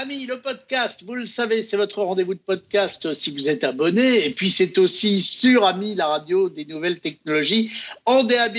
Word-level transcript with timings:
Amis, 0.00 0.26
le 0.26 0.40
podcast, 0.40 1.02
vous 1.04 1.16
le 1.16 1.26
savez, 1.26 1.60
c'est 1.60 1.76
votre 1.76 2.00
rendez-vous 2.04 2.34
de 2.34 2.38
podcast 2.38 3.14
si 3.14 3.32
vous 3.32 3.48
êtes 3.48 3.64
abonné. 3.64 4.24
Et 4.24 4.30
puis, 4.30 4.48
c'est 4.48 4.78
aussi 4.78 5.20
sur 5.20 5.66
Ami, 5.66 5.96
la 5.96 6.06
radio 6.06 6.48
des 6.48 6.64
nouvelles 6.66 7.00
technologies, 7.00 7.72
en 8.06 8.22
DAB+, 8.22 8.58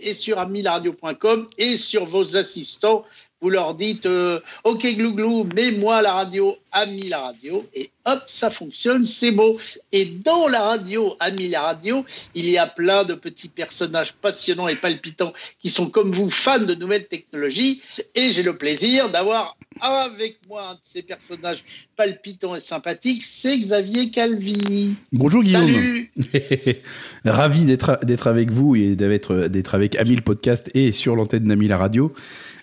et 0.00 0.14
sur 0.14 0.38
amilaradio.com 0.38 1.46
et 1.58 1.76
sur 1.76 2.06
vos 2.06 2.38
assistants 2.38 3.04
vous 3.42 3.50
leur 3.50 3.74
dites 3.74 4.06
euh, 4.06 4.38
OK 4.62 4.86
glouglou, 4.96 5.48
mets-moi 5.54 6.00
la 6.00 6.12
radio, 6.12 6.56
ami 6.70 7.08
la 7.08 7.20
radio, 7.20 7.66
et 7.74 7.90
hop, 8.04 8.22
ça 8.26 8.50
fonctionne, 8.50 9.04
c'est 9.04 9.32
beau. 9.32 9.58
Et 9.90 10.04
dans 10.04 10.46
la 10.46 10.60
radio, 10.60 11.16
ami 11.18 11.48
la 11.48 11.62
radio, 11.62 12.04
il 12.36 12.48
y 12.48 12.56
a 12.56 12.66
plein 12.66 13.02
de 13.02 13.14
petits 13.14 13.48
personnages 13.48 14.12
passionnants 14.12 14.68
et 14.68 14.76
palpitants 14.76 15.32
qui 15.60 15.70
sont 15.70 15.90
comme 15.90 16.12
vous, 16.12 16.30
fans 16.30 16.60
de 16.60 16.74
nouvelles 16.74 17.08
technologies, 17.08 17.82
et 18.14 18.30
j'ai 18.30 18.44
le 18.44 18.56
plaisir 18.56 19.10
d'avoir 19.10 19.56
avec 19.80 20.38
moi 20.48 20.68
un 20.70 20.74
de 20.74 20.80
ces 20.84 21.02
personnages 21.02 21.64
palpitants 21.96 22.54
et 22.54 22.60
sympathiques, 22.60 23.24
c'est 23.24 23.58
Xavier 23.58 24.10
Calvi. 24.10 24.94
Bonjour 25.10 25.42
Guillaume. 25.42 25.66
Salut. 25.66 26.12
Ravi 27.24 27.64
d'être 27.64 28.26
avec 28.28 28.52
vous 28.52 28.76
et 28.76 28.94
d'être 28.94 29.74
avec 29.74 29.96
Ami 29.96 30.14
le 30.14 30.22
podcast 30.22 30.70
et 30.74 30.92
sur 30.92 31.16
l'antenne 31.16 31.44
d'Ami 31.44 31.66
la 31.66 31.78
radio. 31.78 32.14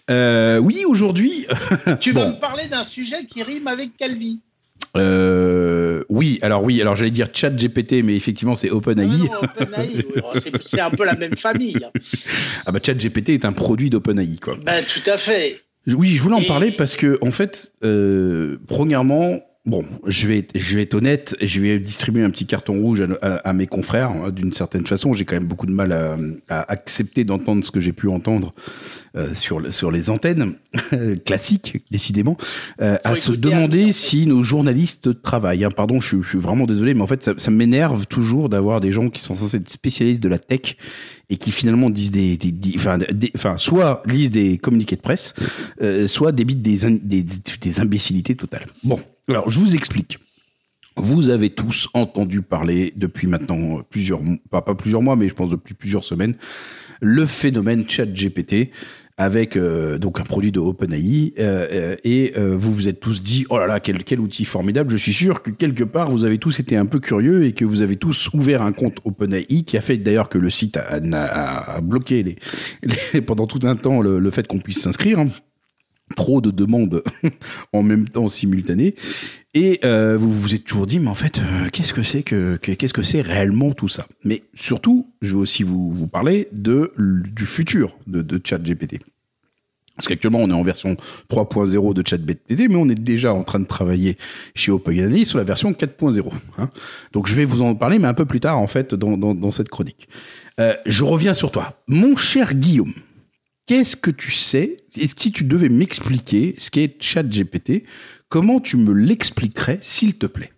Euh, 0.10 0.58
oui, 0.58 0.86
aujourd'hui. 0.86 1.46
tu 2.00 2.12
vas 2.12 2.28
me 2.28 2.40
parler 2.40 2.68
d'un 2.68 2.84
sujet 2.84 3.26
qui 3.26 3.44
rime 3.44 3.68
avec 3.68 3.96
Calvi. 3.98 4.40
Euh, 4.98 6.04
oui, 6.10 6.40
alors 6.42 6.64
oui, 6.64 6.82
alors 6.82 6.96
j'allais 6.96 7.12
dire 7.12 7.28
chat 7.32 7.52
GPT, 7.52 8.04
mais 8.04 8.16
effectivement 8.16 8.56
c'est 8.56 8.72
OpenAI. 8.72 9.30
OpenAI, 9.42 10.06
oh, 10.24 10.32
c'est 10.66 10.80
un 10.80 10.90
peu 10.90 11.06
la 11.06 11.16
même 11.16 11.38
famille. 11.38 11.78
Ah 12.66 12.72
bah 12.72 12.80
chat 12.84 12.96
GPT 12.96 13.30
est 13.30 13.46
un 13.46 13.54
produit 13.54 13.92
d'OpenAI 13.92 14.38
quoi. 14.42 14.58
Ben 14.64 14.84
tout 14.84 15.08
à 15.08 15.18
fait. 15.18 15.62
Oui, 15.88 16.16
je 16.16 16.24
voulais 16.24 16.36
en 16.36 16.44
parler 16.44 16.72
parce 16.72 16.96
que 16.96 17.20
en 17.22 17.32
fait, 17.32 17.74
euh, 17.84 18.58
premièrement, 18.68 19.42
Bon, 19.66 19.86
je 20.08 20.26
vais, 20.26 20.48
je 20.56 20.76
vais 20.76 20.84
être 20.84 20.96
honnête, 20.96 21.36
je 21.42 21.60
vais 21.60 21.78
distribuer 21.80 22.24
un 22.24 22.32
petit 22.32 22.48
carton 22.48 22.74
rouge 22.82 23.06
à, 23.22 23.54
mes 23.54 23.68
confrères. 23.68 24.10
Hein, 24.10 24.32
d'une 24.32 24.54
certaine 24.54 24.88
façon, 24.88 25.14
j'ai 25.14 25.26
quand 25.26 25.36
même 25.36 25.46
beaucoup 25.46 25.68
de 25.68 25.72
mal 25.72 25.92
à, 26.48 26.72
accepter 26.72 27.26
d'entendre 27.26 27.64
ce 27.64 27.70
que 27.70 27.80
j'ai 27.80 27.92
pu 27.92 28.08
entendre 28.08 28.54
euh, 29.16 29.34
sur, 29.34 29.74
sur 29.74 29.90
les 29.90 30.10
antennes 30.10 30.54
classiques, 31.26 31.84
décidément, 31.90 32.38
euh, 32.82 32.98
à 33.04 33.16
se 33.16 33.32
demander 33.32 33.92
si 33.92 34.28
nos 34.28 34.44
journalistes 34.44 35.22
travaillent. 35.24 35.66
Hein. 35.66 35.72
Pardon, 35.76 36.00
je, 36.00 36.22
suis 36.22 36.38
vraiment 36.38 36.68
désolé, 36.68 36.94
mais 36.94 37.02
en 37.02 37.08
fait, 37.08 37.24
ça, 37.24 37.52
m'énerve 37.52 38.06
toujours 38.06 38.50
d'avoir 38.50 38.82
des 38.82 38.92
gens 38.92 39.10
qui 39.10 39.22
sont 39.22 39.36
censés 39.36 39.58
être 39.58 39.70
spécialistes 39.70 40.22
de 40.22 40.30
la 40.30 40.38
tech 40.38 40.76
et 41.30 41.38
qui 41.38 41.52
finalement 41.52 41.90
disent 41.90 42.12
des, 42.12 42.38
des, 42.38 42.54
enfin, 42.76 43.00
enfin, 43.36 43.58
soit 43.58 44.04
lisent 44.06 44.32
des 44.32 44.58
communiqués 44.58 44.96
de 44.96 45.02
presse, 45.02 45.34
euh, 45.82 46.08
soit 46.08 46.32
débitent 46.32 46.62
des, 46.62 46.78
des, 46.90 47.24
des 47.24 47.80
imbécilités 47.80 48.36
totales. 48.36 48.66
Bon. 48.84 49.00
Alors, 49.28 49.50
je 49.50 49.60
vous 49.60 49.76
explique. 49.76 50.20
Vous 50.96 51.30
avez 51.30 51.50
tous 51.50 51.88
entendu 51.94 52.42
parler 52.42 52.94
depuis 52.96 53.28
maintenant 53.28 53.82
plusieurs, 53.90 54.20
pas, 54.50 54.62
pas 54.62 54.76
plusieurs 54.76 55.02
mois, 55.02 55.16
mais 55.16 55.30
je 55.30 55.34
pense 55.34 55.50
depuis 55.50 55.74
plusieurs 55.74 56.04
semaines, 56.04 56.36
le 57.02 57.26
phénomène 57.26 57.88
ChatGPT 57.88 58.72
avec 59.20 59.58
euh, 59.58 59.98
donc 59.98 60.22
un 60.22 60.24
produit 60.24 60.54
de 60.54 60.60
OpenAI 60.60 61.34
euh, 61.40 61.68
euh, 61.72 61.96
et 62.06 62.34
vous 62.38 62.72
vous 62.72 62.88
êtes 62.88 63.02
tous 63.02 63.22
dit 63.22 63.46
oh 63.50 63.58
là 63.58 63.68
là 63.68 63.82
quel 63.82 64.04
quel 64.06 64.22
outil 64.22 64.46
formidable. 64.46 64.90
Je 64.92 64.98
suis 64.98 65.14
sûr 65.14 65.44
que 65.44 65.52
quelque 65.52 65.84
part 65.84 66.10
vous 66.10 66.24
avez 66.24 66.38
tous 66.38 66.60
été 66.60 66.78
un 66.78 66.86
peu 66.86 67.00
curieux 67.00 67.44
et 67.44 67.52
que 67.52 67.66
vous 67.66 67.82
avez 67.82 67.98
tous 67.98 68.30
ouvert 68.34 68.62
un 68.62 68.72
compte 68.72 69.00
OpenAI 69.04 69.64
qui 69.66 69.78
a 69.78 69.82
fait 69.82 69.98
d'ailleurs 69.98 70.30
que 70.30 70.38
le 70.38 70.50
site 70.50 70.78
a, 70.78 71.82
bloqué 71.82 72.24
les, 72.24 73.22
pendant 73.22 73.46
tout 73.46 73.60
un 73.64 73.76
temps 73.76 74.02
le, 74.02 74.20
le 74.20 74.32
fait 74.32 74.48
qu'on 74.48 74.60
puisse 74.60 74.82
s'inscrire 74.82 75.26
trop 76.16 76.42
de 76.42 76.52
demandes 76.52 77.04
en 77.74 77.84
même 77.84 78.08
temps 78.08 78.30
simultanées 78.30 78.96
et 79.54 79.80
euh, 79.84 80.18
vous 80.18 80.32
vous 80.32 80.56
êtes 80.56 80.64
toujours 80.64 80.88
dit 80.88 81.00
mais 81.00 81.08
en 81.08 81.16
fait 81.16 81.40
euh, 81.40 81.70
qu'est-ce 81.72 81.94
que 81.94 82.04
c'est 82.04 82.24
que, 82.24 82.58
qu'est-ce 82.58 82.94
que 82.94 83.02
c'est 83.02 83.22
réellement 83.22 83.72
tout 83.72 83.90
ça? 83.90 84.08
Mais 84.24 84.44
surtout 84.54 85.08
je 85.22 85.36
vais 85.36 85.42
aussi 85.42 85.64
vous, 85.64 85.92
vous 85.92 86.08
parler 86.08 86.48
du 86.52 87.46
futur 87.46 87.98
de, 88.08 88.22
de 88.22 88.40
ChatGPT 88.44 89.00
parce 90.00 90.08
qu'actuellement, 90.08 90.40
on 90.40 90.50
est 90.50 90.54
en 90.54 90.64
version 90.64 90.96
3.0 91.30 91.94
de 91.94 92.08
ChatGPT, 92.08 92.70
mais 92.70 92.78
on 92.78 92.88
est 92.88 92.96
déjà 92.96 93.34
en 93.34 93.44
train 93.44 93.60
de 93.60 93.66
travailler 93.66 94.18
chez 94.56 94.72
OpenAI 94.72 95.26
sur 95.26 95.38
la 95.38 95.44
version 95.44 95.74
4.0. 95.74 96.32
Hein. 96.58 96.70
Donc, 97.12 97.28
je 97.28 97.36
vais 97.36 97.44
vous 97.44 97.62
en 97.62 97.76
parler, 97.76 98.00
mais 98.00 98.08
un 98.08 98.14
peu 98.14 98.24
plus 98.24 98.40
tard, 98.40 98.58
en 98.60 98.68
fait, 98.68 98.96
dans 98.96 99.52
cette 99.52 99.68
chronique. 99.68 100.08
Euh, 100.62 100.74
je 100.86 101.04
reviens 101.04 101.34
sur 101.34 101.52
toi. 101.52 101.82
Mon 101.88 102.16
cher 102.16 102.54
Guillaume, 102.54 102.94
Qu'est-ce 103.70 103.96
que 103.96 104.10
tu 104.10 104.32
sais? 104.32 104.78
Que 104.96 105.02
si 105.02 105.32
tu 105.32 105.44
devais 105.44 105.70
m'expliquer 105.70 106.56
ce 106.58 106.72
qu'est 106.72 106.96
ChatGPT, 107.00 107.84
comment 108.28 108.60
tu 108.60 108.78
me 108.78 108.92
l'expliquerais, 108.94 109.78
s'il 109.84 110.18
te 110.18 110.26
plaît? 110.26 110.52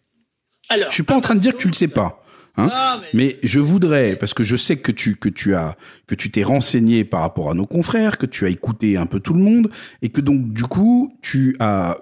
Alors, 0.69 0.88
Je 0.88 0.94
suis 0.94 1.03
pas 1.03 1.17
en 1.17 1.19
train 1.19 1.35
de 1.35 1.41
dire 1.41 1.51
que 1.51 1.57
tu 1.57 1.67
le 1.67 1.73
sais 1.73 1.89
pas. 1.89 2.23
Hein, 2.55 2.69
mais... 3.13 3.38
je 3.44 3.59
voudrais, 3.59 4.16
parce 4.16 4.33
que 4.33 4.45
je 4.45 4.55
sais 4.55 4.77
que 4.77 4.94
tu 4.94 5.17
que 5.17 5.27
tu 5.27 5.55
as 5.55 5.75
que 6.07 6.16
tu 6.16 6.31
t'es 6.31 6.44
renseigné 6.44 7.03
par 7.03 7.19
rapport 7.19 7.51
à 7.51 7.53
nos 7.53 7.66
confrères, 7.66 8.17
que 8.17 8.25
tu 8.25 8.45
as 8.45 8.49
écouté 8.49 8.95
un 8.95 9.07
peu 9.07 9.19
tout 9.19 9.33
le 9.33 9.41
monde, 9.41 9.69
et 10.01 10.07
que 10.07 10.22
donc 10.22 10.53
du 10.53 10.63
coup 10.63 11.13
tu 11.22 11.57
as 11.59 11.97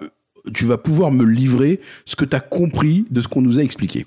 tu 0.54 0.64
vas 0.64 0.78
pouvoir 0.78 1.10
me 1.10 1.24
livrer 1.24 1.80
ce 2.04 2.14
que 2.14 2.24
tu 2.24 2.36
as 2.36 2.40
compris 2.40 3.04
de 3.10 3.20
ce 3.20 3.26
qu'on 3.26 3.42
nous 3.42 3.58
a 3.58 3.64
expliqué. 3.64 4.06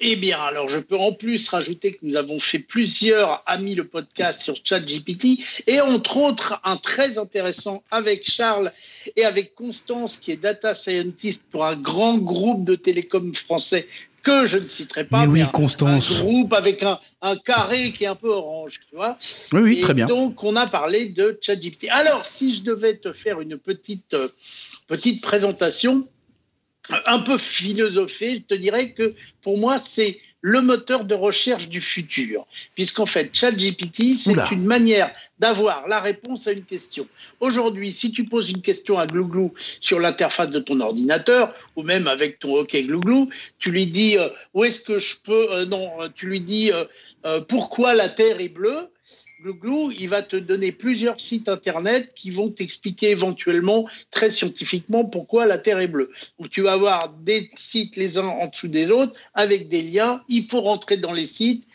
Eh 0.00 0.16
bien, 0.16 0.38
alors 0.38 0.68
je 0.68 0.78
peux 0.78 0.96
en 0.96 1.12
plus 1.12 1.48
rajouter 1.48 1.92
que 1.92 2.04
nous 2.04 2.16
avons 2.16 2.38
fait 2.38 2.58
plusieurs 2.58 3.42
amis 3.46 3.74
le 3.74 3.84
podcast 3.84 4.40
sur 4.40 4.54
ChatGPT 4.62 5.38
et 5.66 5.80
entre 5.80 6.16
autres 6.18 6.60
un 6.64 6.76
très 6.76 7.18
intéressant 7.18 7.82
avec 7.90 8.28
Charles 8.28 8.72
et 9.16 9.24
avec 9.24 9.54
Constance 9.54 10.16
qui 10.16 10.32
est 10.32 10.36
data 10.36 10.74
scientist 10.74 11.46
pour 11.50 11.64
un 11.64 11.76
grand 11.76 12.18
groupe 12.18 12.64
de 12.64 12.74
télécom 12.74 13.34
français 13.34 13.86
que 14.26 14.44
je 14.44 14.58
ne 14.58 14.66
citerai 14.66 15.04
pas. 15.04 15.24
Mais 15.24 15.42
oui, 15.42 15.48
Constance. 15.52 16.10
Un 16.10 16.22
groupe 16.24 16.52
avec 16.52 16.82
un, 16.82 16.98
carré 17.44 17.92
qui 17.92 18.04
est 18.04 18.08
un 18.08 18.16
peu 18.16 18.28
orange, 18.28 18.80
tu 18.90 18.96
vois. 18.96 19.16
Oui, 19.52 19.60
oui, 19.60 19.80
très 19.80 19.94
bien. 19.94 20.06
Donc, 20.06 20.42
on 20.42 20.56
a 20.56 20.66
parlé 20.66 21.06
de 21.06 21.38
ChatGPT. 21.40 21.88
Alors, 21.90 22.26
si 22.26 22.52
je 22.52 22.62
devais 22.62 22.96
te 22.96 23.12
faire 23.12 23.40
une 23.40 23.56
petite, 23.56 24.14
euh, 24.14 24.28
petite 24.88 25.22
présentation, 25.22 26.08
un 27.06 27.20
peu 27.20 27.38
philosophé, 27.38 28.36
je 28.36 28.54
te 28.54 28.54
dirais 28.54 28.92
que 28.92 29.14
pour 29.42 29.58
moi, 29.58 29.78
c'est 29.78 30.18
le 30.46 30.60
moteur 30.60 31.04
de 31.04 31.14
recherche 31.14 31.68
du 31.68 31.80
futur. 31.80 32.46
Puisqu'en 32.76 33.06
fait, 33.06 33.30
ChatGPT, 33.32 34.14
c'est 34.14 34.52
une 34.52 34.64
manière 34.64 35.10
d'avoir 35.40 35.88
la 35.88 35.98
réponse 35.98 36.46
à 36.46 36.52
une 36.52 36.62
question. 36.62 37.06
Aujourd'hui, 37.40 37.90
si 37.90 38.12
tu 38.12 38.24
poses 38.24 38.50
une 38.50 38.62
question 38.62 38.96
à 38.96 39.08
Glouglou 39.08 39.52
sur 39.80 39.98
l'interface 39.98 40.52
de 40.52 40.60
ton 40.60 40.78
ordinateur, 40.80 41.52
ou 41.74 41.82
même 41.82 42.06
avec 42.06 42.38
ton 42.38 42.58
OK 42.58 42.76
Glouglou, 42.76 43.28
tu 43.58 43.72
lui 43.72 43.88
dis 43.88 44.16
euh, 44.18 44.28
où 44.54 44.62
est-ce 44.62 44.80
que 44.80 45.00
je 45.00 45.16
peux. 45.24 45.52
Euh, 45.52 45.66
non, 45.66 45.90
tu 46.14 46.26
lui 46.26 46.40
dis 46.40 46.70
euh, 47.24 47.40
pourquoi 47.40 47.94
la 47.94 48.08
Terre 48.08 48.40
est 48.40 48.48
bleue 48.48 48.90
Glouglou, 49.42 49.92
il 49.98 50.08
va 50.08 50.22
te 50.22 50.36
donner 50.36 50.72
plusieurs 50.72 51.20
sites 51.20 51.48
internet 51.48 52.12
qui 52.14 52.30
vont 52.30 52.50
t'expliquer 52.50 53.10
éventuellement 53.10 53.86
très 54.10 54.30
scientifiquement 54.30 55.04
pourquoi 55.04 55.46
la 55.46 55.58
Terre 55.58 55.78
est 55.80 55.88
bleue. 55.88 56.10
Donc 56.38 56.50
tu 56.50 56.62
vas 56.62 56.72
avoir 56.72 57.10
des 57.10 57.50
sites 57.56 57.96
les 57.96 58.18
uns 58.18 58.26
en 58.26 58.46
dessous 58.46 58.68
des 58.68 58.90
autres 58.90 59.12
avec 59.34 59.68
des 59.68 59.82
liens. 59.82 60.22
Il 60.28 60.44
faut 60.44 60.62
rentrer 60.62 60.96
dans 60.96 61.12
les 61.12 61.26
sites 61.26 61.66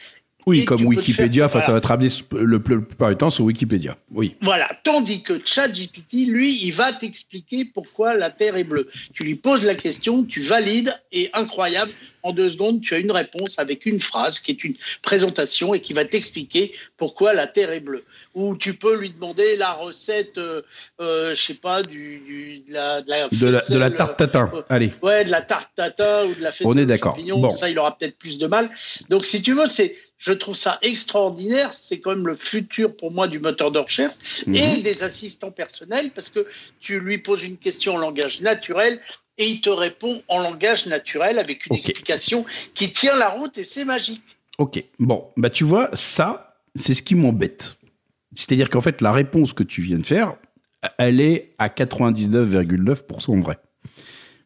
oui, 0.46 0.66
comme 0.66 0.86
Wikipédia, 0.86 1.46
enfin, 1.46 1.62
ça 1.62 1.72
va 1.72 1.78
être 1.78 1.86
ramené 1.86 2.10
le 2.32 2.60
plus 2.60 2.82
plupart 2.82 3.10
du 3.10 3.16
temps 3.16 3.30
sur 3.30 3.46
Wikipédia. 3.46 3.98
Oui. 4.12 4.36
Voilà. 4.42 4.70
Tandis 4.84 5.22
que 5.22 5.40
ChatGPT, 5.44 6.28
lui, 6.28 6.66
il 6.66 6.72
va 6.72 6.92
t'expliquer 6.94 7.66
pourquoi 7.66 8.16
la 8.16 8.32
Terre 8.32 8.56
est 8.56 8.64
bleue. 8.64 8.90
Tu 9.14 9.24
lui 9.24 9.36
poses 9.36 9.66
la 9.66 9.76
question, 9.76 10.24
tu 10.24 10.42
valides, 10.42 10.94
et 11.12 11.30
incroyable, 11.34 11.92
en 12.24 12.32
deux 12.34 12.50
secondes, 12.50 12.82
tu 12.82 12.94
as 12.94 13.00
une 13.00 13.12
réponse 13.12 13.60
avec 13.60 13.86
une 13.86 14.00
phrase 14.00 14.40
qui 14.40 14.52
est 14.52 14.64
une 14.64 14.76
présentation 15.02 15.74
et 15.74 15.82
qui 15.82 15.94
va 15.94 16.06
t'expliquer 16.06 16.74
pourquoi 16.98 17.34
la 17.34 17.48
Terre 17.48 17.72
est 17.72 17.80
bleue. 17.80 18.04
Ou 18.34 18.56
tu 18.56 18.74
peux 18.76 18.96
lui 18.98 19.12
demander 19.12 19.56
la 19.58 19.74
recette, 19.74 20.38
euh, 20.38 20.62
euh 21.00 21.36
je 21.36 21.42
sais 21.42 21.54
pas, 21.56 21.84
du, 21.84 22.64
de, 22.68 22.74
la, 22.74 23.02
de, 23.02 23.10
la, 23.10 23.28
de, 23.28 23.78
la, 23.78 23.90
tarte 23.90 24.18
tatin. 24.18 24.52
Euh, 24.54 24.62
Allez. 24.70 24.94
Ouais, 25.02 25.26
de 25.26 25.32
la 25.32 25.42
tarte 25.42 25.72
tatin 25.76 26.26
ou 26.26 26.36
de 26.36 26.42
la 26.42 26.52
On 26.64 26.78
est 26.78 26.86
d'accord. 26.86 27.18
Bon. 27.18 27.52
Ça, 27.52 27.70
il 27.70 27.78
aura 27.80 27.98
peut-être 27.98 28.18
plus 28.18 28.38
de 28.38 28.48
mal. 28.48 28.70
Donc, 29.10 29.26
si 29.26 29.42
tu 29.42 29.54
veux, 29.54 29.68
c'est 29.68 29.96
je 30.22 30.34
trouve 30.34 30.56
ça 30.56 30.78
extraordinaire. 30.84 31.74
C'est 31.74 32.00
quand 32.00 32.12
même 32.12 32.28
le 32.28 32.36
futur 32.36 32.96
pour 32.96 33.12
moi 33.12 33.28
du 33.28 33.40
moteur 33.40 33.72
de 33.72 33.80
recherche 33.80 34.44
et 34.46 34.78
mhm. 34.78 34.82
des 34.84 35.04
assistants 35.04 35.52
personnels 35.52 36.12
parce 36.12 36.30
que 36.30 36.46
tu 36.80 37.00
lui 37.00 37.18
poses 37.18 37.44
une 37.44 37.58
question 37.58 37.96
en 37.96 37.98
langage 37.98 38.40
naturel 38.42 39.02
et 39.42 39.50
il 39.50 39.60
te 39.60 39.72
répond 39.72 40.22
en 40.28 40.40
langage 40.40 40.86
naturel 40.86 41.40
avec 41.40 41.66
une 41.66 41.76
explication 41.76 42.46
qui 42.76 42.94
tient 42.94 43.16
la 43.18 43.30
route 43.30 43.58
et 43.58 43.64
c'est 43.64 43.86
magique. 43.86 44.22
Ok, 44.60 44.84
bon, 45.00 45.28
bah 45.36 45.50
tu 45.50 45.64
vois, 45.64 45.90
ça, 45.94 46.62
c'est 46.76 46.94
ce 46.94 47.02
qui 47.02 47.16
m'embête. 47.16 47.78
C'est-à-dire 48.36 48.70
qu'en 48.70 48.82
fait, 48.82 49.02
la 49.02 49.12
réponse 49.12 49.54
que 49.54 49.64
tu 49.64 49.82
viens 49.82 49.98
de 49.98 50.06
faire, 50.06 50.36
elle 51.00 51.20
est 51.20 51.56
à 51.58 51.70
99,9% 51.70 53.42
vraie. 53.42 53.58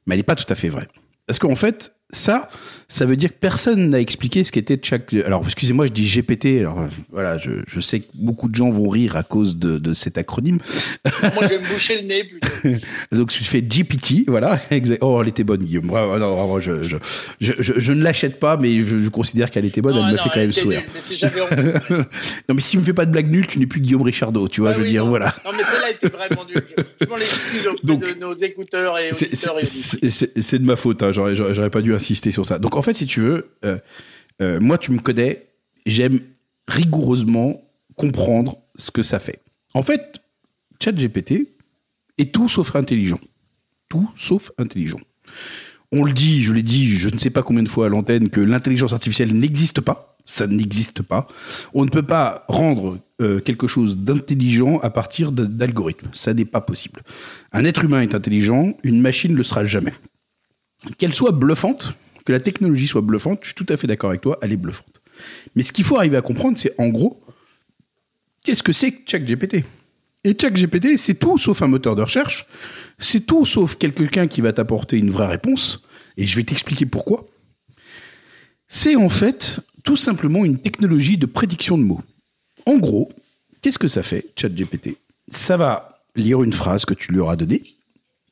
Mais 0.05 0.15
elle 0.15 0.19
n'est 0.19 0.23
pas 0.23 0.35
tout 0.35 0.51
à 0.51 0.55
fait 0.55 0.69
vraie. 0.69 0.87
Parce 1.27 1.39
qu'en 1.39 1.55
fait, 1.55 1.93
ça, 2.11 2.49
ça 2.87 3.05
veut 3.05 3.17
dire 3.17 3.29
que 3.29 3.37
personne 3.39 3.89
n'a 3.89 3.99
expliqué 3.99 4.43
ce 4.43 4.51
qu'était 4.51 4.79
chaque. 4.81 5.11
Alors, 5.13 5.43
excusez-moi, 5.43 5.87
je 5.87 5.91
dis 5.91 6.05
GPT. 6.05 6.59
Alors, 6.59 6.87
voilà, 7.11 7.37
je, 7.39 7.63
je, 7.67 7.79
sais 7.79 7.99
que 7.99 8.05
beaucoup 8.13 8.47
de 8.47 8.55
gens 8.55 8.69
vont 8.69 8.87
rire 8.89 9.17
à 9.17 9.23
cause 9.23 9.57
de, 9.57 9.79
de 9.79 9.93
cet 9.93 10.17
acronyme. 10.19 10.59
Moi, 11.03 11.31
je 11.41 11.47
vais 11.47 11.59
me 11.59 11.67
boucher 11.67 12.01
le 12.01 12.07
nez 12.07 12.23
plutôt. 12.23 12.85
Donc, 13.11 13.31
je 13.31 13.43
fais 13.43 13.61
GPT, 13.61 14.27
voilà. 14.27 14.61
Oh, 15.01 15.19
elle 15.21 15.29
était 15.29 15.43
bonne, 15.43 15.63
Guillaume. 15.63 15.87
Bravo, 15.87 16.19
non, 16.19 16.59
je, 16.59 16.83
je, 16.83 16.97
je, 17.41 17.53
je, 17.59 17.91
ne 17.91 18.03
l'achète 18.03 18.39
pas, 18.39 18.55
mais 18.57 18.79
je, 18.85 19.09
considère 19.09 19.49
qu'elle 19.49 19.65
était 19.65 19.81
bonne. 19.81 19.95
Non, 19.95 20.05
elle 20.07 20.13
me 20.13 20.17
fait 20.17 20.29
quand 20.31 20.39
même 20.39 20.51
sourire. 20.51 20.81
nulle, 20.81 21.81
mais 21.89 21.97
non, 22.49 22.55
mais 22.55 22.61
si 22.61 22.71
tu 22.71 22.77
me 22.77 22.83
fais 22.83 22.93
pas 22.93 23.05
de 23.05 23.11
blague 23.11 23.31
nulle, 23.31 23.47
tu 23.47 23.57
n'es 23.57 23.65
plus 23.65 23.81
Guillaume 23.81 24.03
Richardot, 24.03 24.47
tu 24.47 24.61
vois. 24.61 24.69
Ah 24.69 24.73
je 24.73 24.77
veux 24.79 24.83
oui, 24.85 24.91
dire, 24.91 25.03
non. 25.03 25.09
voilà. 25.09 25.33
Non, 25.43 25.51
mais 25.57 25.63
celle-là 25.63 25.89
était 25.91 26.09
vraiment 26.09 26.45
nulle. 26.45 26.65
Je, 27.01 27.07
m'en 27.07 27.17
excuse 27.17 27.67
auprès 27.67 28.13
de 28.13 28.19
nos 28.19 28.33
écouteurs 28.35 28.99
et 28.99 29.11
C'est- 29.11 29.25
auditeurs 29.27 29.59
et 29.59 29.65
C'est 29.65 30.59
de 30.59 30.65
ma 30.65 30.75
faute, 30.75 31.01
hein. 31.01 31.11
j'aurais 31.11 31.69
pas 31.69 31.81
dû 31.81 31.94
insister 31.95 32.31
sur 32.31 32.45
ça. 32.45 32.59
Donc 32.59 32.75
en 32.75 32.81
fait, 32.81 32.95
si 32.95 33.05
tu 33.05 33.21
veux, 33.21 33.55
euh, 33.63 33.77
euh, 34.41 34.59
moi 34.59 34.77
tu 34.77 34.91
me 34.91 34.99
connais, 34.99 35.47
j'aime 35.85 36.19
rigoureusement 36.67 37.61
comprendre 37.95 38.57
ce 38.75 38.91
que 38.91 39.01
ça 39.01 39.19
fait. 39.19 39.41
En 39.73 39.81
fait, 39.81 40.21
ChatGPT 40.81 41.55
est 42.17 42.33
tout 42.33 42.49
sauf 42.49 42.75
intelligent. 42.75 43.19
Tout 43.89 44.09
sauf 44.15 44.51
intelligent. 44.57 44.99
On 45.91 46.03
le 46.03 46.13
dit, 46.13 46.41
je 46.41 46.51
l'ai 46.51 46.63
dit, 46.63 46.89
je 46.89 47.09
ne 47.09 47.17
sais 47.17 47.29
pas 47.29 47.43
combien 47.43 47.63
de 47.63 47.69
fois 47.69 47.85
à 47.85 47.89
l'antenne, 47.89 48.29
que 48.29 48.41
l'intelligence 48.41 48.93
artificielle 48.93 49.33
n'existe 49.33 49.81
pas. 49.81 50.17
Ça 50.25 50.47
n'existe 50.47 51.03
pas. 51.03 51.27
On 51.73 51.85
ne 51.85 51.89
peut 51.89 52.03
pas 52.03 52.45
rendre 52.47 52.97
euh, 53.21 53.39
quelque 53.39 53.67
chose 53.67 53.97
d'intelligent 53.97 54.79
à 54.79 54.89
partir 54.89 55.31
d'algorithmes. 55.31 56.09
Ça 56.13 56.33
n'est 56.33 56.45
pas 56.45 56.61
possible. 56.61 57.01
Un 57.51 57.63
être 57.63 57.85
humain 57.85 58.01
est 58.01 58.15
intelligent, 58.15 58.75
une 58.83 58.99
machine 58.99 59.33
ne 59.33 59.37
le 59.37 59.43
sera 59.43 59.65
jamais. 59.65 59.93
Qu'elle 60.97 61.13
soit 61.13 61.31
bluffante, 61.31 61.93
que 62.25 62.31
la 62.31 62.39
technologie 62.39 62.87
soit 62.87 63.01
bluffante, 63.01 63.39
je 63.41 63.47
suis 63.47 63.55
tout 63.55 63.65
à 63.69 63.77
fait 63.77 63.87
d'accord 63.87 64.09
avec 64.09 64.21
toi, 64.21 64.37
elle 64.41 64.51
est 64.51 64.57
bluffante. 64.57 65.01
Mais 65.55 65.63
ce 65.63 65.71
qu'il 65.71 65.83
faut 65.83 65.97
arriver 65.97 66.17
à 66.17 66.21
comprendre, 66.21 66.57
c'est 66.57 66.73
en 66.79 66.87
gros, 66.87 67.23
qu'est-ce 68.43 68.63
que 68.63 68.73
c'est 68.73 68.91
que 68.91 69.09
ChatGPT? 69.09 69.63
Et 70.23 70.35
ChatGPT, 70.39 70.97
c'est 70.97 71.15
tout 71.15 71.37
sauf 71.37 71.61
un 71.61 71.67
moteur 71.67 71.95
de 71.95 72.01
recherche, 72.01 72.47
c'est 72.99 73.25
tout 73.25 73.45
sauf 73.45 73.75
quelqu'un 73.75 74.27
qui 74.27 74.41
va 74.41 74.53
t'apporter 74.53 74.97
une 74.97 75.11
vraie 75.11 75.27
réponse, 75.27 75.83
et 76.17 76.25
je 76.25 76.35
vais 76.35 76.43
t'expliquer 76.43 76.85
pourquoi. 76.85 77.27
C'est 78.67 78.95
en 78.95 79.09
fait 79.09 79.59
tout 79.83 79.95
simplement 79.95 80.43
une 80.43 80.59
technologie 80.59 81.17
de 81.17 81.27
prédiction 81.27 81.77
de 81.77 81.83
mots. 81.83 82.01
En 82.65 82.77
gros, 82.77 83.11
qu'est-ce 83.61 83.77
que 83.77 83.87
ça 83.87 84.01
fait, 84.01 84.25
ChatGPT? 84.35 84.97
Ça 85.29 85.57
va 85.57 86.03
lire 86.15 86.41
une 86.41 86.53
phrase 86.53 86.85
que 86.85 86.93
tu 86.93 87.11
lui 87.11 87.19
auras 87.19 87.35
donnée, 87.35 87.63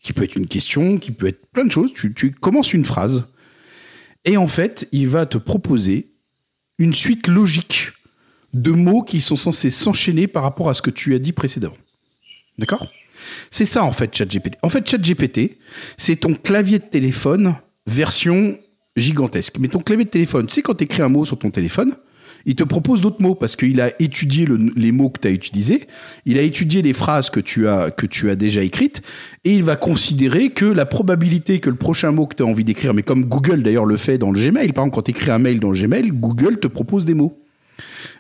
qui 0.04 0.14
peut 0.14 0.24
être 0.24 0.36
une 0.36 0.48
question, 0.48 0.98
qui 1.00 1.12
peut 1.12 1.28
être 1.28 1.48
plein 1.48 1.64
de 1.64 1.72
choses. 1.72 1.94
Tu, 1.94 2.32
commences 2.32 2.74
une 2.74 2.86
phrase, 2.86 3.26
et 4.26 4.38
en 4.38 4.48
fait, 4.48 4.88
il 4.92 5.08
va 5.08 5.26
te 5.26 5.38
proposer 5.38 6.12
une 6.78 6.94
suite 6.94 7.28
logique 7.28 7.94
de 8.54 8.72
mots 8.72 9.02
qui 9.02 9.22
sont 9.22 9.36
censés 9.36 9.72
s'enchaîner 9.72 10.28
par 10.28 10.44
rapport 10.44 10.70
à 10.70 10.74
ce 10.74 10.82
que 10.82 10.92
tu 10.92 11.16
as 11.16 11.20
dit 11.20 11.32
précédemment. 11.32 11.78
D'accord? 12.60 12.88
C'est 13.50 13.66
ça 13.66 13.84
en 13.84 13.94
fait 13.94 14.14
ChatGPT. 14.14 14.58
En 14.62 14.70
fait, 14.70 14.88
ChatGPT, 14.88 15.58
c'est 15.98 16.18
ton 16.18 16.34
clavier 16.34 16.80
de 16.80 16.84
téléphone 16.84 17.56
version 17.88 18.60
gigantesque. 18.98 19.58
Mais 19.60 19.70
ton 19.70 19.80
clavier 19.80 20.06
de 20.06 20.10
téléphone, 20.10 20.48
tu 20.48 20.56
sais 20.56 20.62
quand 20.62 20.76
tu 20.76 20.84
écris 20.84 21.02
un 21.02 21.10
mot 21.10 21.26
sur 21.26 21.40
ton 21.40 21.50
téléphone, 21.50 21.96
il 22.46 22.56
te 22.56 22.64
propose 22.64 23.02
d'autres 23.02 23.22
mots 23.22 23.36
parce 23.36 23.56
qu'il 23.56 23.80
a 23.82 23.92
étudié 24.02 24.46
le- 24.46 24.72
les 24.76 24.92
mots 24.92 25.10
que 25.10 25.20
tu 25.20 25.28
as 25.28 25.32
utilisés, 25.32 25.88
il 26.26 26.38
a 26.38 26.42
étudié 26.42 26.82
les 26.82 26.94
phrases 26.94 27.30
que 27.30 27.40
tu 27.40 27.68
as 27.68 27.90
que 27.92 28.06
tu 28.06 28.30
as 28.30 28.36
déjà 28.36 28.62
écrites 28.64 29.02
et 29.46 29.54
il 29.54 29.64
va 29.64 29.76
considérer 29.76 30.50
que 30.50 30.66
la 30.66 30.86
probabilité 30.86 31.60
que 31.60 31.70
le 31.70 31.76
prochain 31.78 32.12
mot 32.12 32.28
que 32.28 32.36
tu 32.36 32.44
as 32.44 32.46
envie 32.46 32.64
d'écrire, 32.64 32.94
mais 32.94 33.04
comme 33.04 33.26
Google 33.26 33.64
d'ailleurs 33.64 33.86
le 33.86 33.98
fait 33.98 34.18
dans 34.18 34.32
le 34.32 34.40
Gmail, 34.40 34.74
par 34.74 34.84
exemple 34.86 34.96
quand 34.96 35.02
tu 35.04 35.12
écris 35.12 35.32
un 35.32 35.40
mail 35.40 35.60
dans 35.60 35.72
le 35.72 35.78
Gmail, 35.80 36.12
Google 36.12 36.58
te 36.60 36.68
propose 36.68 37.06
des 37.06 37.14
mots. 37.14 37.40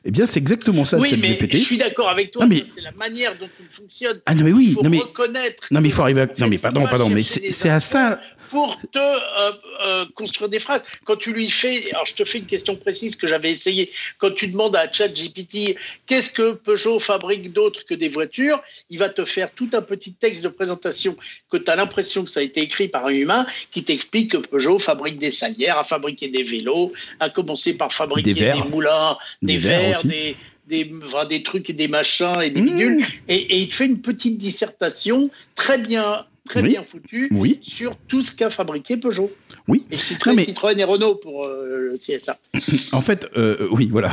Eh 0.03 0.11
bien, 0.11 0.25
c'est 0.25 0.39
exactement 0.39 0.83
ça, 0.83 0.97
Oui, 0.97 1.07
mais 1.21 1.27
ChatGPT. 1.27 1.57
je 1.57 1.63
suis 1.63 1.77
d'accord 1.77 2.09
avec 2.09 2.31
toi. 2.31 2.45
Mais- 2.47 2.63
C'est 2.69 2.81
la 2.81 2.91
manière 2.91 3.33
dont 3.39 3.47
il 3.59 3.65
fonctionne. 3.69 4.19
Ah 4.25 4.33
non 4.35 4.43
mais 4.43 4.51
oui, 4.51 4.65
il 4.69 4.73
faut 4.73 4.83
non 4.83 4.89
mais 4.89 4.97
reconnaître. 4.99 5.63
non 5.71 5.79
mais 5.79 5.89
il 5.89 5.91
faut 5.91 6.01
arriver 6.01 6.21
à... 6.21 6.27
non 6.39 6.47
mais 6.49 6.57
pardon 6.57 6.83
pardon 6.83 7.07
mais 7.09 7.23
c'est 7.23 7.69
à 7.69 7.79
ça 7.79 8.19
pour 8.53 8.79
te 8.91 8.99
euh, 8.99 9.51
euh, 9.81 10.05
construire 10.13 10.47
des 10.47 10.59
phrases. 10.59 10.83
Quand 11.05 11.15
tu 11.15 11.33
lui 11.33 11.49
fais, 11.49 11.91
alors 11.91 12.05
je 12.05 12.13
te 12.13 12.23
fais 12.23 12.37
une 12.37 12.45
question 12.45 12.75
précise 12.75 13.15
que 13.15 13.25
j'avais 13.25 13.49
essayé. 13.49 13.91
Quand 14.19 14.29
tu 14.29 14.47
demandes 14.47 14.75
à 14.75 14.85
ChatGPT 14.91 15.75
qu'est-ce 16.05 16.31
que 16.31 16.51
Peugeot 16.53 16.99
fabrique 16.99 17.51
d'autre 17.51 17.83
que 17.83 17.95
des 17.95 18.09
voitures, 18.09 18.61
il 18.91 18.99
va 18.99 19.09
te 19.09 19.25
faire 19.25 19.49
tout 19.51 19.69
un 19.73 19.81
petit 19.81 20.13
texte 20.13 20.43
de 20.43 20.49
présentation 20.49 21.17
que 21.49 21.57
tu 21.57 21.71
as 21.71 21.75
l'impression 21.75 22.23
que 22.23 22.29
ça 22.29 22.41
a 22.41 22.43
été 22.43 22.61
écrit 22.61 22.89
par 22.89 23.07
un 23.07 23.15
humain 23.23 23.43
qui 23.71 23.83
t'explique 23.83 24.29
que 24.33 24.37
Peugeot 24.37 24.77
fabrique 24.77 25.17
des 25.17 25.31
salières, 25.31 25.79
a 25.79 25.83
fabriqué 25.83 26.27
des 26.27 26.43
vélos, 26.43 26.93
a 27.19 27.31
commencé 27.31 27.73
par 27.75 27.91
fabriquer 27.91 28.35
Des 28.35 28.53
moulins, 28.69 29.17
des, 29.41 29.53
Des 29.53 29.57
verres 29.57 30.03
des 30.03 30.37
des, 30.67 30.89
des 31.27 31.43
trucs 31.43 31.69
et 31.69 31.73
des 31.73 31.89
machins 31.89 32.39
et 32.41 32.49
des 32.49 32.61
Mmh. 32.61 32.65
bidules. 32.65 33.05
Et, 33.27 33.35
et 33.35 33.57
il 33.57 33.69
te 33.69 33.75
fait 33.75 33.85
une 33.85 34.01
petite 34.01 34.37
dissertation 34.37 35.29
très 35.55 35.77
bien, 35.77 36.25
très 36.47 36.61
Oui. 36.61 36.69
bien 36.69 36.83
foutue 36.83 37.29
Oui, 37.31 37.59
sur 37.61 37.95
tout 37.95 38.21
ce 38.21 38.33
qu'a 38.33 38.49
fabriqué 38.49 38.97
Peugeot. 38.97 39.31
oui. 39.67 39.85
Et 39.91 39.97
Citroën, 39.97 40.35
mais- 40.35 40.43
Citroën 40.45 40.77
et 40.77 40.83
Renault 40.83 41.15
pour 41.15 41.45
euh, 41.45 41.91
le 41.93 41.97
CSA. 41.97 42.37
En 42.91 43.01
fait, 43.01 43.25
euh, 43.37 43.67
oui, 43.71 43.87
voilà. 43.91 44.11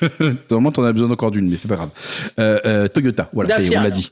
Normalement, 0.50 0.72
t'en 0.72 0.84
as 0.84 0.92
besoin 0.92 1.10
encore 1.10 1.30
d'une, 1.30 1.48
mais 1.48 1.56
c'est 1.56 1.68
pas 1.68 1.76
grave. 1.76 1.90
Euh, 2.38 2.88
Toyota, 2.88 3.30
voilà, 3.32 3.56
on 3.58 3.82
l'a 3.82 3.90
dit. 3.90 4.10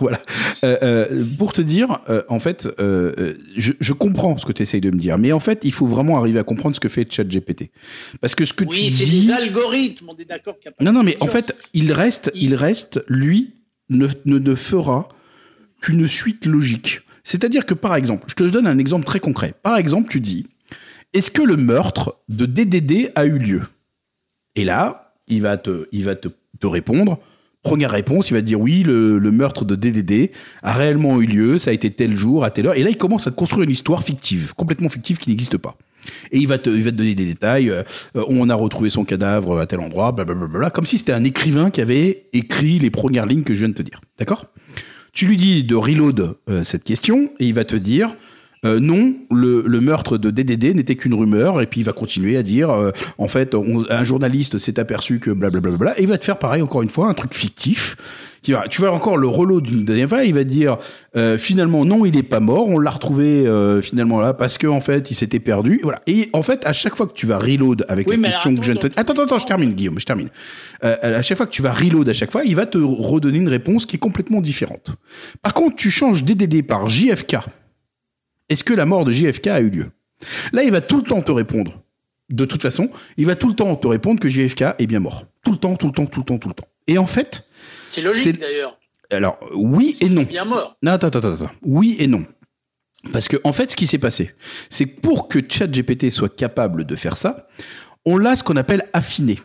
Voilà. 0.00 0.20
Pour 1.38 1.52
te 1.52 1.62
dire, 1.62 2.00
en 2.28 2.38
fait, 2.38 2.68
je, 2.78 3.72
je 3.78 3.92
comprends 3.92 4.36
ce 4.36 4.46
que 4.46 4.52
tu 4.52 4.62
essayes 4.62 4.80
de 4.80 4.90
me 4.90 4.98
dire, 4.98 5.18
mais 5.18 5.32
en 5.32 5.40
fait, 5.40 5.60
il 5.64 5.72
faut 5.72 5.86
vraiment 5.86 6.18
arriver 6.18 6.38
à 6.38 6.44
comprendre 6.44 6.74
ce 6.76 6.80
que 6.80 6.88
fait 6.88 7.10
ChatGPT. 7.10 7.70
Parce 8.20 8.34
que 8.34 8.44
ce 8.44 8.52
que 8.52 8.64
Oui, 8.64 8.86
tu 8.86 8.90
c'est 8.90 9.04
dis... 9.04 9.26
des 9.26 9.32
algorithmes, 9.32 10.06
on 10.08 10.16
est 10.16 10.24
d'accord 10.28 10.56
qu'il 10.58 10.66
y 10.66 10.68
a 10.68 10.72
pas 10.72 10.84
Non, 10.84 10.92
non, 10.92 11.02
mais 11.02 11.16
en 11.20 11.26
fait, 11.26 11.54
il 11.74 11.92
reste, 11.92 12.30
Il- 12.34 12.44
il 12.50 12.54
reste, 12.54 13.02
lui, 13.08 13.54
ne, 13.88 14.06
ne, 14.24 14.38
ne 14.38 14.54
fera 14.54 15.08
qu'une 15.80 16.06
suite 16.06 16.46
logique. 16.46 17.02
C'est-à-dire 17.24 17.66
que, 17.66 17.74
par 17.74 17.94
exemple, 17.94 18.24
je 18.28 18.34
te 18.34 18.44
donne 18.44 18.66
un 18.66 18.78
exemple 18.78 19.04
très 19.04 19.20
concret. 19.20 19.54
Par 19.62 19.76
exemple, 19.76 20.10
tu 20.10 20.20
dis, 20.20 20.46
est-ce 21.12 21.30
que 21.30 21.42
le 21.42 21.56
meurtre 21.56 22.18
de 22.28 22.46
DDD 22.46 23.12
a 23.14 23.26
eu 23.26 23.38
lieu? 23.38 23.62
Et 24.56 24.64
là, 24.64 25.14
il 25.28 25.42
va 25.42 25.56
te, 25.56 25.86
il 25.92 26.04
va 26.04 26.14
te, 26.14 26.28
répondre. 26.62 27.18
Première 27.62 27.90
réponse, 27.90 28.30
il 28.30 28.34
va 28.34 28.40
te 28.40 28.46
dire 28.46 28.60
oui, 28.60 28.82
le, 28.82 29.18
le 29.18 29.30
meurtre 29.30 29.64
de 29.64 29.74
DDD 29.74 30.30
a 30.62 30.72
réellement 30.72 31.20
eu 31.20 31.26
lieu, 31.26 31.58
ça 31.58 31.70
a 31.70 31.72
été 31.72 31.90
tel 31.90 32.16
jour, 32.16 32.44
à 32.44 32.50
telle 32.50 32.66
heure. 32.66 32.76
Et 32.76 32.82
là, 32.82 32.90
il 32.90 32.96
commence 32.96 33.26
à 33.26 33.30
te 33.30 33.36
construire 33.36 33.64
une 33.64 33.70
histoire 33.70 34.02
fictive, 34.02 34.54
complètement 34.54 34.88
fictive, 34.88 35.18
qui 35.18 35.30
n'existe 35.30 35.56
pas. 35.56 35.76
Et 36.32 36.38
il 36.38 36.48
va 36.48 36.58
te, 36.58 36.70
il 36.70 36.82
va 36.82 36.90
te 36.90 36.96
donner 36.96 37.14
des 37.14 37.26
détails. 37.26 37.70
euh, 37.70 37.82
euh, 38.16 38.24
on 38.28 38.48
a 38.48 38.54
retrouvé 38.54 38.90
son 38.90 39.04
cadavre 39.04 39.58
à 39.58 39.66
tel 39.66 39.80
endroit, 39.80 40.12
blablabla, 40.12 40.70
comme 40.70 40.86
si 40.86 40.98
c'était 40.98 41.12
un 41.12 41.24
écrivain 41.24 41.70
qui 41.70 41.80
avait 41.80 42.28
écrit 42.32 42.78
les 42.78 42.90
premières 42.90 43.26
lignes 43.26 43.42
que 43.42 43.54
je 43.54 43.60
viens 43.60 43.68
de 43.68 43.74
te 43.74 43.82
dire. 43.82 44.00
D'accord? 44.18 44.46
Tu 45.12 45.26
lui 45.26 45.36
dis 45.36 45.64
de 45.64 45.74
reload 45.74 46.36
euh, 46.48 46.64
cette 46.64 46.84
question 46.84 47.30
et 47.38 47.46
il 47.46 47.54
va 47.54 47.64
te 47.64 47.76
dire 47.76 48.14
euh, 48.66 48.78
non, 48.80 49.14
le, 49.30 49.62
le 49.66 49.80
meurtre 49.80 50.18
de 50.18 50.30
DDD 50.30 50.74
n'était 50.76 50.96
qu'une 50.96 51.14
rumeur. 51.14 51.60
Et 51.62 51.66
puis 51.66 51.80
il 51.80 51.84
va 51.84 51.92
continuer 51.92 52.36
à 52.36 52.42
dire 52.42 52.70
euh, 52.70 52.90
en 53.18 53.28
fait, 53.28 53.54
on- 53.54 53.84
un 53.88 54.04
journaliste 54.04 54.58
s'est 54.58 54.78
aperçu 54.78 55.18
que 55.18 55.30
blablabla. 55.30 55.98
Et 55.98 56.02
il 56.02 56.08
va 56.08 56.18
te 56.18 56.24
faire 56.24 56.38
pareil 56.38 56.62
encore 56.62 56.82
une 56.82 56.88
fois, 56.90 57.08
un 57.08 57.14
truc 57.14 57.34
fictif. 57.34 57.96
Qui 58.42 58.52
va, 58.52 58.68
tu 58.68 58.80
vas 58.80 58.90
encore 58.90 59.18
le 59.18 59.28
reload 59.28 59.64
d'une 59.64 59.84
deuxième 59.84 60.08
fois. 60.08 60.24
Il 60.24 60.32
va 60.32 60.44
dire 60.44 60.78
euh, 61.14 61.36
finalement 61.36 61.84
non, 61.84 62.06
il 62.06 62.16
est 62.16 62.22
pas 62.22 62.40
mort. 62.40 62.68
On 62.68 62.78
l'a 62.78 62.90
retrouvé 62.90 63.46
euh, 63.46 63.82
finalement 63.82 64.18
là 64.18 64.32
parce 64.32 64.56
que 64.56 64.66
en 64.66 64.80
fait 64.80 65.10
il 65.10 65.14
s'était 65.14 65.40
perdu. 65.40 65.78
Voilà. 65.82 65.98
Et 66.06 66.30
en 66.32 66.42
fait 66.42 66.64
à 66.64 66.72
chaque 66.72 66.96
fois 66.96 67.06
que 67.06 67.12
tu 67.12 67.26
vas 67.26 67.38
reload 67.38 67.84
avec 67.88 68.08
Oui, 68.08 68.16
la 68.18 68.28
question 68.30 68.54
que 68.54 68.62
je 68.62 68.72
te 68.72 68.86
attends, 68.86 68.98
attends 69.00 69.12
attends, 69.12 69.22
attends 69.24 69.38
je 69.40 69.46
termine 69.46 69.72
Guillaume, 69.74 70.00
je 70.00 70.06
termine. 70.06 70.30
Euh, 70.84 70.96
à 71.02 71.20
chaque 71.20 71.36
fois 71.36 71.44
que 71.44 71.50
tu 71.52 71.60
vas 71.60 71.72
reload 71.74 72.08
à 72.08 72.14
chaque 72.14 72.30
fois, 72.32 72.42
il 72.46 72.56
va 72.56 72.64
te 72.64 72.78
redonner 72.78 73.36
une 73.36 73.48
réponse 73.50 73.84
qui 73.84 73.96
est 73.96 73.98
complètement 73.98 74.40
différente. 74.40 74.92
Par 75.42 75.52
contre, 75.52 75.76
tu 75.76 75.90
changes 75.90 76.24
DDD 76.24 76.62
par 76.66 76.88
JFK. 76.88 77.36
Est-ce 78.50 78.64
que 78.64 78.74
la 78.74 78.84
mort 78.84 79.04
de 79.06 79.12
JFK 79.12 79.46
a 79.46 79.60
eu 79.60 79.70
lieu? 79.70 79.90
Là, 80.52 80.62
il 80.64 80.70
va 80.70 80.82
tout 80.82 80.98
le 80.98 81.02
temps 81.04 81.22
te 81.22 81.32
répondre. 81.32 81.82
De 82.28 82.44
toute 82.44 82.62
façon, 82.62 82.90
il 83.16 83.26
va 83.26 83.34
tout 83.36 83.48
le 83.48 83.54
temps 83.54 83.74
te 83.76 83.86
répondre 83.88 84.20
que 84.20 84.28
JFK 84.28 84.62
est 84.78 84.86
bien 84.86 85.00
mort. 85.00 85.24
Tout 85.42 85.52
le 85.52 85.56
temps, 85.56 85.74
tout 85.76 85.86
le 85.86 85.92
temps, 85.92 86.06
tout 86.06 86.20
le 86.20 86.26
temps, 86.26 86.38
tout 86.38 86.48
le 86.48 86.54
temps. 86.54 86.68
Et 86.86 86.98
en 86.98 87.06
fait, 87.06 87.44
C'est 87.88 88.00
c'est- 88.00 88.06
logique 88.06 88.38
d'ailleurs. 88.40 88.78
alors 89.10 89.38
oui 89.54 89.96
et 90.00 90.08
non. 90.08 90.22
bien 90.22 90.44
mort. 90.44 90.76
Non, 90.82 90.92
attends, 90.92 91.08
attends, 91.08 91.32
attends. 91.34 91.50
Oui 91.62 91.96
et 91.98 92.06
non. 92.06 92.24
Parce 93.12 93.28
que, 93.28 93.38
en 93.44 93.52
fait, 93.52 93.70
ce 93.70 93.76
qui 93.76 93.86
s'est 93.86 93.98
passé, 93.98 94.34
c'est 94.68 94.84
que 94.86 95.00
pour 95.00 95.26
que 95.28 95.38
ChatGPT 95.48 96.10
soit 96.10 96.34
capable 96.34 96.84
de 96.84 96.96
faire 96.96 97.16
ça, 97.16 97.48
on 98.04 98.18
l'a 98.18 98.36
ce 98.36 98.44
qu'on 98.44 98.56
appelle 98.56 98.88
affiné. 98.92 99.38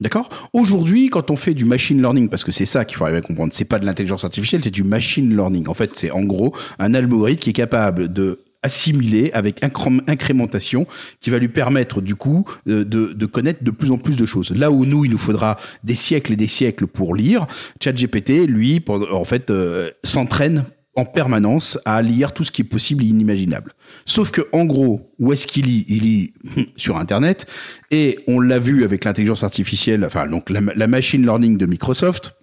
D'accord? 0.00 0.28
Aujourd'hui, 0.52 1.08
quand 1.08 1.30
on 1.30 1.36
fait 1.36 1.54
du 1.54 1.64
machine 1.64 2.00
learning, 2.00 2.28
parce 2.28 2.44
que 2.44 2.52
c'est 2.52 2.66
ça 2.66 2.84
qu'il 2.84 2.96
faut 2.96 3.04
arriver 3.04 3.18
à 3.18 3.22
comprendre, 3.22 3.52
c'est 3.52 3.64
pas 3.64 3.80
de 3.80 3.84
l'intelligence 3.84 4.24
artificielle, 4.24 4.60
c'est 4.62 4.70
du 4.70 4.84
machine 4.84 5.34
learning. 5.34 5.66
En 5.68 5.74
fait, 5.74 5.90
c'est 5.94 6.12
en 6.12 6.22
gros 6.22 6.54
un 6.78 6.94
algorithme 6.94 7.40
qui 7.40 7.50
est 7.50 7.54
capable 7.54 8.12
de 8.12 8.40
assimiler 8.62 9.30
avec 9.34 9.62
incrém- 9.62 10.02
incrémentation 10.08 10.86
qui 11.20 11.30
va 11.30 11.38
lui 11.38 11.48
permettre 11.48 12.00
du 12.00 12.14
coup 12.14 12.44
de, 12.66 13.26
connaître 13.26 13.62
de 13.62 13.70
plus 13.70 13.90
en 13.90 13.98
plus 13.98 14.16
de 14.16 14.26
choses. 14.26 14.50
Là 14.50 14.70
où 14.70 14.84
nous, 14.84 15.04
il 15.04 15.10
nous 15.10 15.18
faudra 15.18 15.58
des 15.84 15.94
siècles 15.94 16.32
et 16.32 16.36
des 16.36 16.48
siècles 16.48 16.86
pour 16.86 17.14
lire, 17.14 17.46
ChatGPT, 17.82 18.46
lui, 18.46 18.84
en 18.88 19.24
fait, 19.24 19.50
euh, 19.50 19.90
s'entraîne 20.04 20.64
en 20.98 21.04
permanence 21.04 21.78
à 21.84 22.02
lire 22.02 22.32
tout 22.32 22.42
ce 22.42 22.50
qui 22.50 22.62
est 22.62 22.64
possible 22.64 23.04
et 23.04 23.06
inimaginable. 23.06 23.72
Sauf 24.04 24.32
que, 24.32 24.42
en 24.52 24.64
gros, 24.64 25.12
où 25.20 25.32
est-ce 25.32 25.46
qu'il 25.46 25.66
lit? 25.66 25.84
Il 25.88 26.02
lit 26.02 26.32
sur 26.76 26.96
Internet, 26.96 27.46
et 27.92 28.18
on 28.26 28.40
l'a 28.40 28.58
vu 28.58 28.82
avec 28.82 29.04
l'intelligence 29.04 29.44
artificielle, 29.44 30.04
enfin 30.04 30.26
donc 30.26 30.50
la, 30.50 30.86
machine 30.88 31.22
learning 31.22 31.56
de 31.56 31.66
Microsoft, 31.66 32.34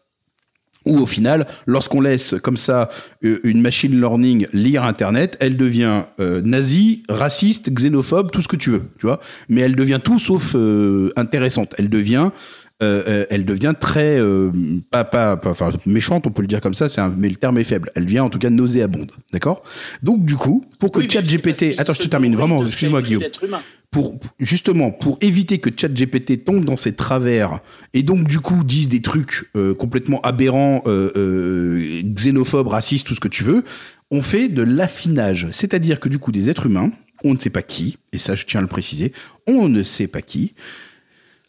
où 0.86 1.00
au 1.00 1.06
final, 1.06 1.48
lorsqu'on 1.66 2.00
laisse 2.00 2.36
comme 2.44 2.56
ça 2.56 2.88
euh, 3.26 3.42
une 3.44 3.60
machine 3.60 4.00
learning 4.00 4.48
lire 4.54 4.84
Internet, 4.84 5.36
elle 5.42 5.58
devient 5.58 6.04
euh, 6.22 6.42
nazie, 6.42 7.04
raciste, 7.10 7.70
xénophobe, 7.70 8.32
tout 8.32 8.42
ce 8.42 8.48
que 8.48 8.56
tu 8.56 8.70
veux, 8.70 8.84
tu 9.00 9.08
vois. 9.08 9.20
Mais 9.50 9.62
elle 9.62 9.76
devient 9.76 10.00
tout 10.02 10.20
sauf 10.20 10.54
euh, 10.56 11.10
intéressante. 11.18 11.76
Elle 11.78 11.90
devient 11.90 12.30
euh, 12.84 13.26
elle 13.30 13.46
devient 13.46 13.74
très 13.80 14.20
euh, 14.20 14.52
pas, 14.92 15.06
pas, 15.06 15.38
pas, 15.38 15.52
enfin 15.52 15.72
méchante, 15.86 16.28
on 16.28 16.32
peut 16.32 16.42
le 16.42 16.48
dire 16.48 16.60
comme 16.60 16.74
ça, 16.74 16.90
c'est 16.90 17.00
un, 17.00 17.14
mais 17.16 17.30
le 17.30 17.36
terme 17.36 17.58
est 17.58 17.64
faible. 17.64 17.92
Elle 17.96 18.06
vient 18.06 18.24
en 18.26 18.30
tout 18.30 18.40
cas 18.40 18.50
nauséabonde, 18.50 19.12
d'accord? 19.32 19.64
Donc 20.04 20.26
du 20.26 20.36
coup, 20.36 20.66
pour 20.80 20.92
que 20.92 21.00
Oui, 21.00 21.10
ChatGPT, 21.10 21.76
attends, 21.78 21.94
je 21.94 22.02
te 22.02 22.08
termine 22.08 22.36
vraiment, 22.36 22.66
excuse-moi 22.66 23.02
Guillaume. 23.02 23.24
pour 23.92 24.20
justement 24.40 24.92
pour 24.92 25.18
éviter 25.22 25.60
que 25.60 25.70
ChatGPT 25.74 26.44
tombe 26.44 26.66
dans 26.66 26.76
ses 26.76 26.96
travers 26.96 27.60
et 27.94 28.04
donc 28.04 28.28
du 28.28 28.40
coup 28.40 28.66
dise 28.66 28.90
des 28.90 29.02
trucs 29.02 29.50
euh, 29.56 29.74
complètement 29.74 30.20
aberrants, 30.22 30.84
euh, 30.86 31.12
euh, 31.16 32.02
xénophobes, 32.04 32.68
racistes, 32.68 33.08
tout 33.08 33.16
ce 33.16 33.22
que 33.22 33.30
tu 33.30 33.46
veux, 33.46 33.64
on 34.12 34.22
fait 34.22 34.50
de 34.50 34.64
l'affinage, 34.64 35.48
c'est-à-dire 35.54 36.02
que 36.02 36.10
du 36.10 36.20
coup 36.20 36.34
des 36.34 36.50
êtres 36.50 36.66
humains, 36.66 36.92
on 37.24 37.34
ne 37.34 37.40
sait 37.40 37.50
pas 37.50 37.62
qui, 37.62 37.98
et 38.12 38.18
ça 38.18 38.36
je 38.36 38.46
tiens 38.46 38.60
à 38.60 38.62
le 38.62 38.68
préciser, 38.68 39.14
on 39.48 39.70
ne 39.70 39.82
sait 39.82 40.08
pas 40.08 40.22
qui, 40.22 40.56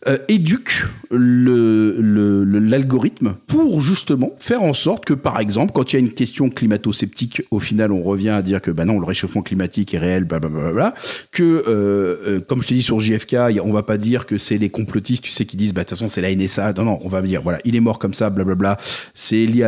euh, 0.06 0.18
éduque 0.28 0.84
l'algorithme 1.10 3.36
pour 3.46 3.80
justement 3.80 4.32
faire 4.38 4.62
en 4.62 4.74
sorte 4.74 5.06
que, 5.06 5.14
par 5.14 5.40
exemple, 5.40 5.72
quand 5.72 5.90
il 5.90 5.96
y 5.96 5.98
a 5.98 6.00
une 6.00 6.12
question 6.12 6.50
climato-sceptique, 6.50 7.44
au 7.50 7.60
final, 7.60 7.92
on 7.92 8.02
revient 8.02 8.28
à 8.28 8.42
dire 8.42 8.60
que, 8.60 8.70
bah 8.70 8.84
non, 8.84 9.00
le 9.00 9.06
réchauffement 9.06 9.40
climatique 9.40 9.94
est 9.94 9.98
réel, 9.98 10.24
blablabla, 10.24 10.94
que, 11.32 11.42
euh, 11.42 12.18
euh, 12.26 12.40
comme 12.40 12.62
je 12.62 12.68
t'ai 12.68 12.74
dit 12.74 12.82
sur 12.82 13.00
JFK, 13.00 13.36
on 13.64 13.72
va 13.72 13.82
pas 13.82 13.96
dire 13.96 14.26
que 14.26 14.36
c'est 14.36 14.58
les 14.58 14.68
complotistes, 14.68 15.24
tu 15.24 15.30
sais, 15.30 15.46
qui 15.46 15.56
disent, 15.56 15.72
bah, 15.72 15.82
de 15.82 15.88
toute 15.88 15.98
façon, 15.98 16.08
c'est 16.08 16.20
la 16.20 16.34
NSA. 16.34 16.74
Non, 16.74 16.84
non, 16.84 16.98
on 17.02 17.08
va 17.08 17.22
dire, 17.22 17.40
voilà, 17.42 17.58
il 17.64 17.74
est 17.74 17.80
mort 17.80 17.98
comme 17.98 18.12
ça, 18.12 18.28
blablabla, 18.28 18.76
c'est 19.14 19.46
Lee 19.46 19.62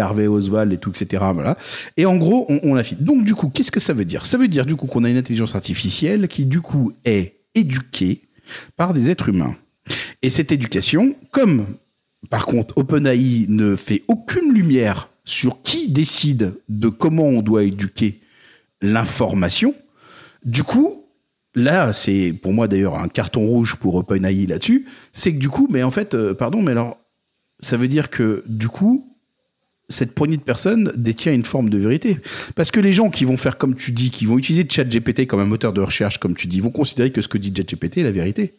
Harvey 0.00 0.26
Oswald 0.26 0.72
et 0.72 0.78
tout, 0.78 0.90
etc., 0.90 1.22
voilà. 1.32 1.56
Et 1.96 2.06
en 2.06 2.16
gros, 2.16 2.44
on, 2.48 2.58
on 2.64 2.74
affine. 2.74 2.98
Donc, 3.00 3.22
du 3.24 3.36
coup, 3.36 3.50
qu'est-ce 3.50 3.70
que 3.70 3.80
ça 3.80 3.92
veut 3.92 4.04
dire? 4.04 4.26
Ça 4.26 4.36
veut 4.36 4.48
dire, 4.48 4.66
du 4.66 4.74
coup, 4.74 4.88
qu'on 4.88 5.04
a 5.04 5.10
une 5.10 5.16
intelligence 5.16 5.54
artificielle 5.54 6.26
qui, 6.26 6.44
du 6.44 6.60
coup, 6.60 6.90
est 7.04 7.36
éduquée 7.54 8.22
par 8.76 8.92
des 8.92 9.10
êtres 9.10 9.28
humains. 9.28 9.56
Et 10.22 10.30
cette 10.30 10.52
éducation, 10.52 11.14
comme 11.30 11.66
par 12.30 12.46
contre 12.46 12.76
OpenAI 12.78 13.46
ne 13.48 13.76
fait 13.76 14.02
aucune 14.08 14.52
lumière 14.52 15.10
sur 15.24 15.62
qui 15.62 15.90
décide 15.90 16.54
de 16.68 16.88
comment 16.88 17.28
on 17.28 17.42
doit 17.42 17.64
éduquer 17.64 18.20
l'information, 18.80 19.74
du 20.44 20.62
coup, 20.62 21.04
là, 21.54 21.92
c'est 21.92 22.32
pour 22.32 22.52
moi 22.52 22.68
d'ailleurs 22.68 22.98
un 22.98 23.08
carton 23.08 23.46
rouge 23.46 23.76
pour 23.76 23.94
OpenAI 23.94 24.46
là-dessus, 24.46 24.86
c'est 25.12 25.32
que 25.32 25.38
du 25.38 25.48
coup, 25.48 25.68
mais 25.70 25.82
en 25.82 25.90
fait, 25.90 26.14
euh, 26.14 26.34
pardon, 26.34 26.62
mais 26.62 26.72
alors, 26.72 26.98
ça 27.60 27.76
veut 27.76 27.88
dire 27.88 28.10
que 28.10 28.44
du 28.46 28.68
coup, 28.68 29.13
cette 29.94 30.14
poignée 30.14 30.36
de 30.36 30.42
personnes 30.42 30.92
détient 30.96 31.32
une 31.32 31.44
forme 31.44 31.70
de 31.70 31.78
vérité. 31.78 32.18
Parce 32.54 32.70
que 32.70 32.80
les 32.80 32.92
gens 32.92 33.10
qui 33.10 33.24
vont 33.24 33.36
faire 33.36 33.56
comme 33.56 33.74
tu 33.74 33.92
dis, 33.92 34.10
qui 34.10 34.26
vont 34.26 34.38
utiliser 34.38 34.66
ChatGPT 34.68 35.26
comme 35.26 35.40
un 35.40 35.46
moteur 35.46 35.72
de 35.72 35.80
recherche, 35.80 36.18
comme 36.18 36.34
tu 36.34 36.46
dis, 36.46 36.60
vont 36.60 36.70
considérer 36.70 37.10
que 37.10 37.22
ce 37.22 37.28
que 37.28 37.38
dit 37.38 37.52
ChatGPT 37.56 37.98
est 37.98 38.02
la 38.02 38.10
vérité. 38.10 38.54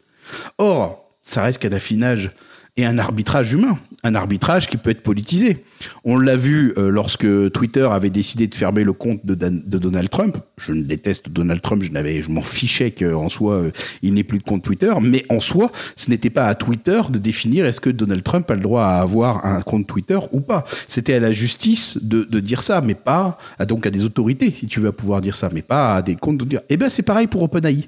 Or, 0.57 1.11
ça 1.21 1.43
reste 1.43 1.59
qu'un 1.59 1.71
affinage 1.71 2.31
et 2.77 2.85
un 2.85 2.97
arbitrage 2.97 3.53
humain, 3.53 3.79
un 4.03 4.15
arbitrage 4.15 4.67
qui 4.67 4.75
peut 4.75 4.89
être 4.89 5.01
politisé. 5.01 5.63
On 6.03 6.17
l'a 6.17 6.35
vu 6.35 6.73
euh, 6.77 6.89
lorsque 6.89 7.25
Twitter 7.53 7.87
avait 7.89 8.09
décidé 8.09 8.47
de 8.47 8.55
fermer 8.55 8.83
le 8.83 8.91
compte 8.91 9.25
de, 9.25 9.35
Donald 9.35 10.09
Trump. 10.09 10.37
Je 10.57 10.73
ne 10.73 10.83
déteste 10.83 11.29
Donald 11.29 11.61
Trump, 11.61 11.83
je 11.83 11.91
n'avais, 11.91 12.21
je 12.21 12.29
m'en 12.29 12.41
fichais 12.41 12.91
qu'en 12.91 13.29
soi 13.29 13.53
euh, 13.53 13.71
il 14.01 14.13
n'ait 14.13 14.23
plus 14.23 14.39
de 14.39 14.43
compte 14.43 14.61
Twitter, 14.61 14.93
mais 15.01 15.23
en 15.29 15.39
soi, 15.39 15.71
ce 15.95 16.09
n'était 16.09 16.29
pas 16.29 16.47
à 16.47 16.55
Twitter 16.55 17.01
de 17.09 17.17
définir 17.17 17.65
est-ce 17.65 17.79
que 17.79 17.89
Donald 17.89 18.23
Trump 18.23 18.49
a 18.51 18.55
le 18.55 18.61
droit 18.61 18.83
à 18.83 18.99
avoir 18.99 19.45
un 19.45 19.61
compte 19.61 19.87
Twitter 19.87 20.19
ou 20.33 20.41
pas. 20.41 20.65
C'était 20.89 21.13
à 21.13 21.19
la 21.21 21.31
justice 21.31 21.97
de, 22.01 22.23
de 22.23 22.39
dire 22.41 22.61
ça, 22.61 22.81
mais 22.81 22.95
pas 22.95 23.37
à, 23.57 23.65
donc 23.65 23.87
à 23.87 23.89
des 23.89 24.03
autorités, 24.03 24.51
si 24.51 24.67
tu 24.67 24.81
veux, 24.81 24.91
pouvoir 24.91 25.21
dire 25.21 25.37
ça, 25.37 25.49
mais 25.53 25.61
pas 25.61 25.95
à 25.95 26.01
des 26.01 26.15
comptes 26.15 26.39
de 26.39 26.45
dire. 26.45 26.61
Eh 26.67 26.75
ben 26.75 26.89
c'est 26.89 27.03
pareil 27.03 27.27
pour 27.27 27.41
OpenAI. 27.43 27.87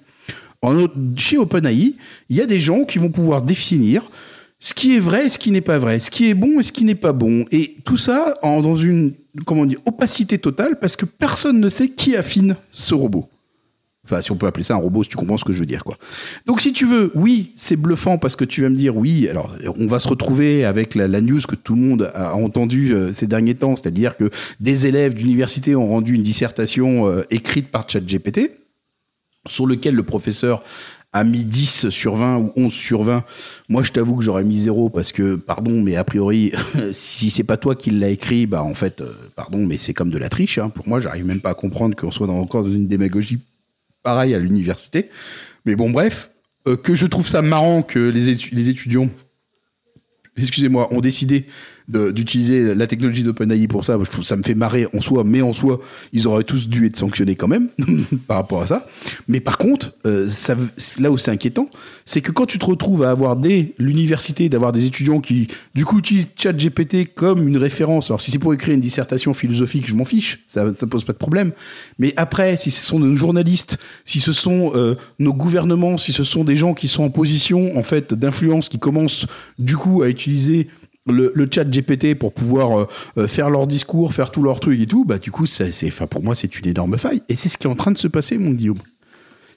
En, 0.61 0.87
chez 1.17 1.37
OpenAI, 1.37 1.93
il 2.29 2.35
y 2.35 2.41
a 2.41 2.45
des 2.45 2.59
gens 2.59 2.85
qui 2.85 2.99
vont 2.99 3.09
pouvoir 3.09 3.41
définir 3.41 4.09
ce 4.59 4.73
qui 4.73 4.95
est 4.95 4.99
vrai 4.99 5.27
et 5.27 5.29
ce 5.29 5.37
qui 5.37 5.51
n'est 5.51 5.61
pas 5.61 5.77
vrai, 5.77 5.99
ce 5.99 6.09
qui 6.09 6.29
est 6.29 6.33
bon 6.33 6.59
et 6.59 6.63
ce 6.63 6.71
qui 6.71 6.83
n'est 6.83 6.95
pas 6.95 7.13
bon. 7.13 7.45
Et 7.51 7.75
tout 7.85 7.97
ça 7.97 8.37
en, 8.41 8.61
dans 8.61 8.75
une 8.75 9.13
comment 9.45 9.65
opacité 9.85 10.39
totale 10.39 10.79
parce 10.79 10.95
que 10.95 11.05
personne 11.05 11.59
ne 11.59 11.69
sait 11.69 11.89
qui 11.89 12.15
affine 12.15 12.55
ce 12.71 12.95
robot. 12.95 13.29
Enfin, 14.07 14.21
si 14.21 14.31
on 14.31 14.37
peut 14.37 14.47
appeler 14.47 14.63
ça 14.63 14.75
un 14.75 14.77
robot, 14.77 15.03
si 15.03 15.09
tu 15.09 15.17
comprends 15.17 15.35
ce 15.35 15.43
que 15.43 15.51
je 15.51 15.59
veux 15.59 15.65
dire, 15.65 15.83
quoi. 15.83 15.97
Donc, 16.45 16.61
si 16.61 16.71
tu 16.71 16.85
veux, 16.85 17.11
oui, 17.13 17.51
c'est 17.57 17.75
bluffant 17.75 18.17
parce 18.17 18.37
que 18.37 18.45
tu 18.45 18.61
vas 18.61 18.69
me 18.69 18.75
dire, 18.77 18.95
oui, 18.95 19.27
alors, 19.27 19.53
on 19.77 19.85
va 19.85 19.99
se 19.99 20.07
retrouver 20.07 20.63
avec 20.63 20.95
la, 20.95 21.09
news 21.19 21.41
que 21.45 21.55
tout 21.55 21.75
le 21.75 21.81
monde 21.81 22.09
a 22.15 22.33
entendu 22.33 22.93
euh, 22.93 23.11
ces 23.11 23.27
derniers 23.27 23.55
temps, 23.55 23.75
c'est-à-dire 23.75 24.15
que 24.15 24.29
des 24.61 24.87
élèves 24.87 25.13
d'université 25.13 25.75
ont 25.75 25.87
rendu 25.87 26.13
une 26.13 26.23
dissertation 26.23 27.05
euh, 27.05 27.25
écrite 27.31 27.69
par 27.69 27.89
ChatGPT, 27.89 28.51
sur 29.45 29.67
lequel 29.67 29.93
le 29.93 30.03
professeur 30.03 30.63
a 31.13 31.23
mis 31.23 31.45
10 31.45 31.89
sur 31.89 32.15
20 32.15 32.37
ou 32.37 32.51
11 32.55 32.73
sur 32.73 33.03
20. 33.03 33.23
Moi, 33.69 33.83
je 33.83 33.91
t'avoue 33.91 34.17
que 34.17 34.23
j'aurais 34.23 34.43
mis 34.43 34.59
0 34.59 34.89
parce 34.89 35.11
que, 35.11 35.35
pardon, 35.35 35.81
mais 35.81 35.95
a 35.95 36.03
priori, 36.03 36.51
si 36.93 37.29
c'est 37.29 37.43
pas 37.43 37.57
toi 37.57 37.75
qui 37.75 37.91
l'as 37.91 38.09
écrit, 38.09 38.45
bah, 38.45 38.61
en 38.61 38.73
fait, 38.73 39.01
euh, 39.01 39.13
pardon, 39.35 39.65
mais 39.65 39.77
c'est 39.77 39.93
comme 39.93 40.09
de 40.09 40.17
la 40.17 40.29
triche. 40.29 40.57
Hein. 40.57 40.69
Pour 40.69 40.87
moi, 40.87 40.99
j'arrive 40.99 41.25
même 41.25 41.41
pas 41.41 41.51
à 41.51 41.53
comprendre 41.53 41.95
qu'on 41.95 42.11
soit 42.11 42.27
dans, 42.27 42.39
encore 42.39 42.63
dans 42.63 42.71
une 42.71 42.87
démagogie 42.87 43.39
pareille 44.03 44.33
à 44.35 44.39
l'université. 44.39 45.09
Mais 45.65 45.75
bon, 45.75 45.89
bref, 45.89 46.31
euh, 46.67 46.75
que 46.77 46.93
je 46.93 47.05
trouve 47.07 47.27
ça 47.27 47.41
marrant 47.41 47.81
que 47.81 47.99
les, 47.99 48.33
étu- 48.35 48.53
les 48.53 48.69
étudiants, 48.69 49.09
excusez-moi, 50.37 50.93
ont 50.93 51.01
décidé 51.01 51.45
d'utiliser 51.87 52.75
la 52.75 52.85
technologie 52.85 53.23
d'OpenAI 53.23 53.67
pour 53.67 53.85
ça. 53.85 53.97
Je 54.03 54.09
trouve 54.09 54.25
ça 54.25 54.35
me 54.35 54.43
fait 54.43 54.55
marrer 54.55 54.87
en 54.93 54.99
soi, 54.99 55.23
mais 55.23 55.41
en 55.41 55.53
soi, 55.53 55.79
ils 56.11 56.27
auraient 56.27 56.43
tous 56.43 56.67
dû 56.67 56.85
être 56.85 56.97
sanctionnés 56.97 57.35
quand 57.35 57.47
même 57.47 57.69
par 58.27 58.37
rapport 58.37 58.61
à 58.61 58.67
ça. 58.67 58.85
Mais 59.27 59.39
par 59.39 59.57
contre, 59.57 59.93
euh, 60.05 60.27
ça, 60.29 60.55
là 60.99 61.11
où 61.11 61.17
c'est 61.17 61.31
inquiétant, 61.31 61.69
c'est 62.05 62.21
que 62.21 62.31
quand 62.31 62.45
tu 62.45 62.59
te 62.59 62.65
retrouves 62.65 63.03
à 63.03 63.11
avoir 63.11 63.37
dès 63.37 63.73
l'université, 63.77 64.49
d'avoir 64.49 64.73
des 64.73 64.85
étudiants 64.85 65.21
qui, 65.21 65.47
du 65.75 65.85
coup, 65.85 65.99
utilisent 65.99 66.27
ChatGPT 66.35 67.13
comme 67.15 67.47
une 67.47 67.57
référence. 67.57 68.09
Alors, 68.09 68.21
si 68.21 68.31
c'est 68.31 68.39
pour 68.39 68.53
écrire 68.53 68.73
une 68.73 68.81
dissertation 68.81 69.33
philosophique, 69.33 69.87
je 69.87 69.95
m'en 69.95 70.05
fiche, 70.05 70.43
ça, 70.47 70.73
ça 70.75 70.87
pose 70.87 71.05
pas 71.05 71.13
de 71.13 71.17
problème. 71.17 71.53
Mais 71.99 72.13
après, 72.17 72.57
si 72.57 72.69
ce 72.69 72.85
sont 72.85 72.99
nos 72.99 73.15
journalistes, 73.15 73.77
si 74.03 74.19
ce 74.19 74.33
sont 74.33 74.73
euh, 74.75 74.95
nos 75.19 75.33
gouvernements, 75.33 75.97
si 75.97 76.11
ce 76.11 76.23
sont 76.23 76.43
des 76.43 76.57
gens 76.57 76.73
qui 76.73 76.87
sont 76.87 77.03
en 77.03 77.09
position, 77.09 77.77
en 77.77 77.83
fait, 77.83 78.13
d'influence, 78.13 78.67
qui 78.67 78.79
commencent, 78.79 79.25
du 79.57 79.77
coup, 79.77 80.01
à 80.01 80.09
utiliser 80.09 80.67
le, 81.07 81.31
le 81.35 81.49
chat 81.51 81.63
GPT 81.69 82.15
pour 82.17 82.33
pouvoir 82.33 82.79
euh, 82.79 82.87
euh, 83.17 83.27
faire 83.27 83.49
leur 83.49 83.67
discours, 83.67 84.13
faire 84.13 84.31
tout 84.31 84.41
leur 84.43 84.59
truc 84.59 84.79
et 84.79 84.85
tout, 84.87 85.05
bah 85.05 85.17
du 85.17 85.31
coup, 85.31 85.45
c'est, 85.45 85.71
pour 86.09 86.23
moi, 86.23 86.35
c'est 86.35 86.57
une 86.59 86.67
énorme 86.67 86.97
faille. 86.97 87.21
Et 87.29 87.35
c'est 87.35 87.49
ce 87.49 87.57
qui 87.57 87.67
est 87.67 87.69
en 87.69 87.75
train 87.75 87.91
de 87.91 87.97
se 87.97 88.07
passer, 88.07 88.37
mon 88.37 88.51
Guillaume. 88.51 88.77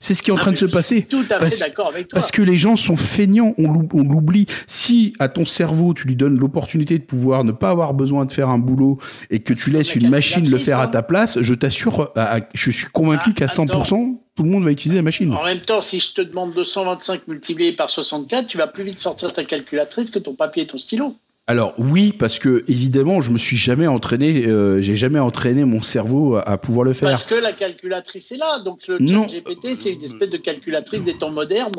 C'est 0.02 0.14
ce 0.14 0.22
qui 0.22 0.30
est 0.30 0.32
en 0.32 0.36
train 0.36 0.52
de 0.52 0.56
se 0.56 0.64
passer. 0.64 1.02
Tout 1.10 1.18
à 1.28 1.34
fait 1.34 1.38
Parce- 1.40 1.58
d'accord 1.58 1.88
avec 1.88 2.08
toi. 2.08 2.18
Parce 2.18 2.30
que 2.32 2.40
les 2.40 2.56
gens 2.56 2.74
sont 2.74 2.96
feignants, 2.96 3.52
on 3.58 3.70
l'ou- 3.70 3.88
on 3.92 4.02
l'oublie. 4.02 4.46
Si 4.66 5.12
à 5.18 5.28
ton 5.28 5.44
cerveau, 5.44 5.92
tu 5.92 6.08
lui 6.08 6.16
donnes 6.16 6.38
l'opportunité 6.38 6.98
de 6.98 7.04
pouvoir 7.04 7.44
ne 7.44 7.52
pas 7.52 7.68
avoir 7.68 7.92
besoin 7.92 8.24
de 8.24 8.32
faire 8.32 8.48
un 8.48 8.56
boulot 8.58 8.96
et 9.28 9.40
que 9.40 9.52
tu 9.52 9.68
laisses 9.68 9.94
une 9.94 10.08
machine 10.08 10.48
le 10.48 10.56
faire 10.56 10.80
à 10.80 10.88
ta 10.88 11.02
place, 11.02 11.38
je 11.42 11.52
t'assure, 11.52 12.14
je 12.54 12.70
suis 12.70 12.86
convaincu 12.86 13.32
Ah, 13.32 13.40
qu'à 13.40 13.46
100%, 13.48 14.22
tout 14.34 14.42
le 14.42 14.48
monde 14.48 14.64
va 14.64 14.70
utiliser 14.70 14.96
la 14.96 15.02
machine. 15.02 15.34
En 15.34 15.44
même 15.44 15.60
temps, 15.60 15.82
si 15.82 16.00
je 16.00 16.14
te 16.14 16.22
demande 16.22 16.54
225 16.54 17.28
multiplié 17.28 17.72
par 17.72 17.90
64, 17.90 18.46
tu 18.46 18.56
vas 18.56 18.68
plus 18.68 18.84
vite 18.84 18.98
sortir 18.98 19.34
ta 19.34 19.44
calculatrice 19.44 20.10
que 20.10 20.18
ton 20.18 20.34
papier 20.34 20.62
et 20.62 20.66
ton 20.66 20.78
stylo. 20.78 21.14
Alors 21.46 21.74
oui, 21.78 22.12
parce 22.12 22.38
que 22.38 22.62
évidemment, 22.68 23.20
je 23.20 23.30
me 23.32 23.38
suis 23.38 23.56
jamais 23.56 23.88
entraîné, 23.88 24.46
euh, 24.46 24.80
j'ai 24.80 24.94
jamais 24.94 25.18
entraîné 25.18 25.64
mon 25.64 25.82
cerveau 25.82 26.36
à, 26.36 26.48
à 26.48 26.58
pouvoir 26.58 26.84
le 26.84 26.92
faire. 26.92 27.10
Parce 27.10 27.24
que 27.24 27.34
la 27.34 27.52
calculatrice 27.52 28.30
est 28.30 28.36
là. 28.36 28.60
Donc 28.60 28.86
le 28.86 28.98
Non. 28.98 29.26
chat 29.26 29.38
GPT, 29.40 29.74
c'est 29.74 29.92
une 29.94 30.02
espèce 30.02 30.30
de 30.30 30.36
calculatrice 30.36 31.02
des 31.02 31.14
temps 31.14 31.30
modernes. 31.30 31.72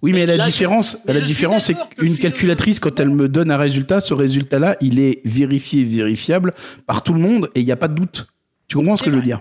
Oui, 0.00 0.12
mais 0.12 0.20
Mais 0.20 0.26
la 0.26 0.36
là, 0.38 0.46
différence, 0.46 0.96
la 1.04 1.12
je 1.12 1.18
suis 1.18 1.26
différence, 1.26 1.66
c'est 1.66 1.76
qu'une 1.98 2.16
calculatrice, 2.16 2.80
quand 2.80 2.98
elle 2.98 3.10
me 3.10 3.28
donne 3.28 3.50
un 3.50 3.58
résultat, 3.58 4.00
ce 4.00 4.14
résultat-là, 4.14 4.76
il 4.80 4.98
est 4.98 5.20
vérifié, 5.26 5.84
vérifiable 5.84 6.54
par 6.86 7.02
tout 7.02 7.12
le 7.12 7.20
monde 7.20 7.50
et 7.54 7.60
il 7.60 7.66
n'y 7.66 7.72
a 7.72 7.76
pas 7.76 7.88
de 7.88 7.94
doute. 7.96 8.26
Tu 8.68 8.76
comprends 8.78 8.96
ce 8.96 9.02
que 9.02 9.10
je 9.10 9.16
veux 9.16 9.22
dire? 9.22 9.40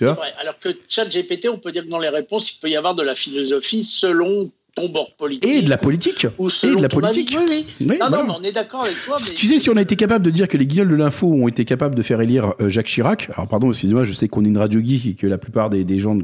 Vrai. 0.00 0.14
Alors 0.40 0.58
que 0.60 0.68
chat 0.88 1.06
GPT, 1.06 1.48
on 1.48 1.58
peut 1.58 1.72
dire 1.72 1.82
que 1.84 1.88
dans 1.88 1.98
les 1.98 2.08
réponses, 2.10 2.52
il 2.52 2.60
peut 2.60 2.68
y 2.68 2.76
avoir 2.76 2.94
de 2.94 3.02
la 3.02 3.14
philosophie 3.14 3.82
selon 3.84 4.50
ton 4.74 4.88
bord 4.88 5.10
politique. 5.16 5.50
Et 5.50 5.62
de 5.62 5.70
la 5.70 5.76
politique. 5.76 6.26
Ou 6.38 6.48
et 6.48 6.74
de 6.76 6.82
la 6.82 6.88
politique. 6.88 7.36
Oui, 7.36 7.66
oui. 7.80 7.98
non, 8.00 8.10
non, 8.10 8.24
mais 8.26 8.32
on 8.40 8.42
est 8.42 8.52
d'accord 8.52 8.82
avec 8.82 8.96
toi. 9.04 9.16
Mais... 9.18 9.34
Tu 9.34 9.46
sais, 9.46 9.58
si 9.58 9.70
on 9.70 9.76
a 9.76 9.82
été 9.82 9.96
capable 9.96 10.24
de 10.24 10.30
dire 10.30 10.48
que 10.48 10.56
les 10.56 10.66
guignols 10.66 10.88
de 10.88 10.94
l'info 10.94 11.26
ont 11.26 11.48
été 11.48 11.64
capables 11.64 11.94
de 11.94 12.02
faire 12.02 12.20
élire 12.20 12.52
euh, 12.60 12.68
Jacques 12.68 12.86
Chirac, 12.86 13.30
alors 13.34 13.48
pardon, 13.48 13.70
excusez-moi, 13.70 14.04
je 14.04 14.12
sais 14.12 14.28
qu'on 14.28 14.44
est 14.44 14.48
une 14.48 14.58
radio 14.58 14.80
geek 14.80 15.06
et 15.06 15.14
que 15.14 15.26
la 15.26 15.38
plupart 15.38 15.70
des, 15.70 15.84
des 15.84 15.98
gens 15.98 16.16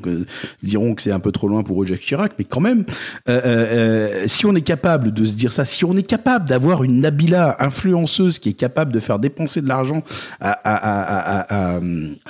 diront 0.62 0.94
que 0.94 1.02
c'est 1.02 1.12
un 1.12 1.20
peu 1.20 1.32
trop 1.32 1.48
loin 1.48 1.62
pour 1.62 1.82
eux 1.82 1.86
Jacques 1.86 2.00
Chirac, 2.00 2.32
mais 2.38 2.44
quand 2.44 2.60
même, 2.60 2.84
euh, 3.28 3.40
euh, 3.44 4.24
si 4.26 4.46
on 4.46 4.54
est 4.54 4.62
capable 4.62 5.12
de 5.12 5.24
se 5.24 5.34
dire 5.36 5.52
ça, 5.52 5.64
si 5.64 5.84
on 5.84 5.96
est 5.96 6.06
capable 6.06 6.48
d'avoir 6.48 6.84
une 6.84 7.00
Nabila 7.00 7.56
influenceuse 7.58 8.38
qui 8.38 8.50
est 8.50 8.54
capable 8.54 8.92
de 8.92 9.00
faire 9.00 9.18
dépenser 9.18 9.60
de 9.60 9.68
l'argent 9.68 10.02
à, 10.40 10.50
à, 10.50 11.40
à, 11.40 11.76
à, 11.76 11.80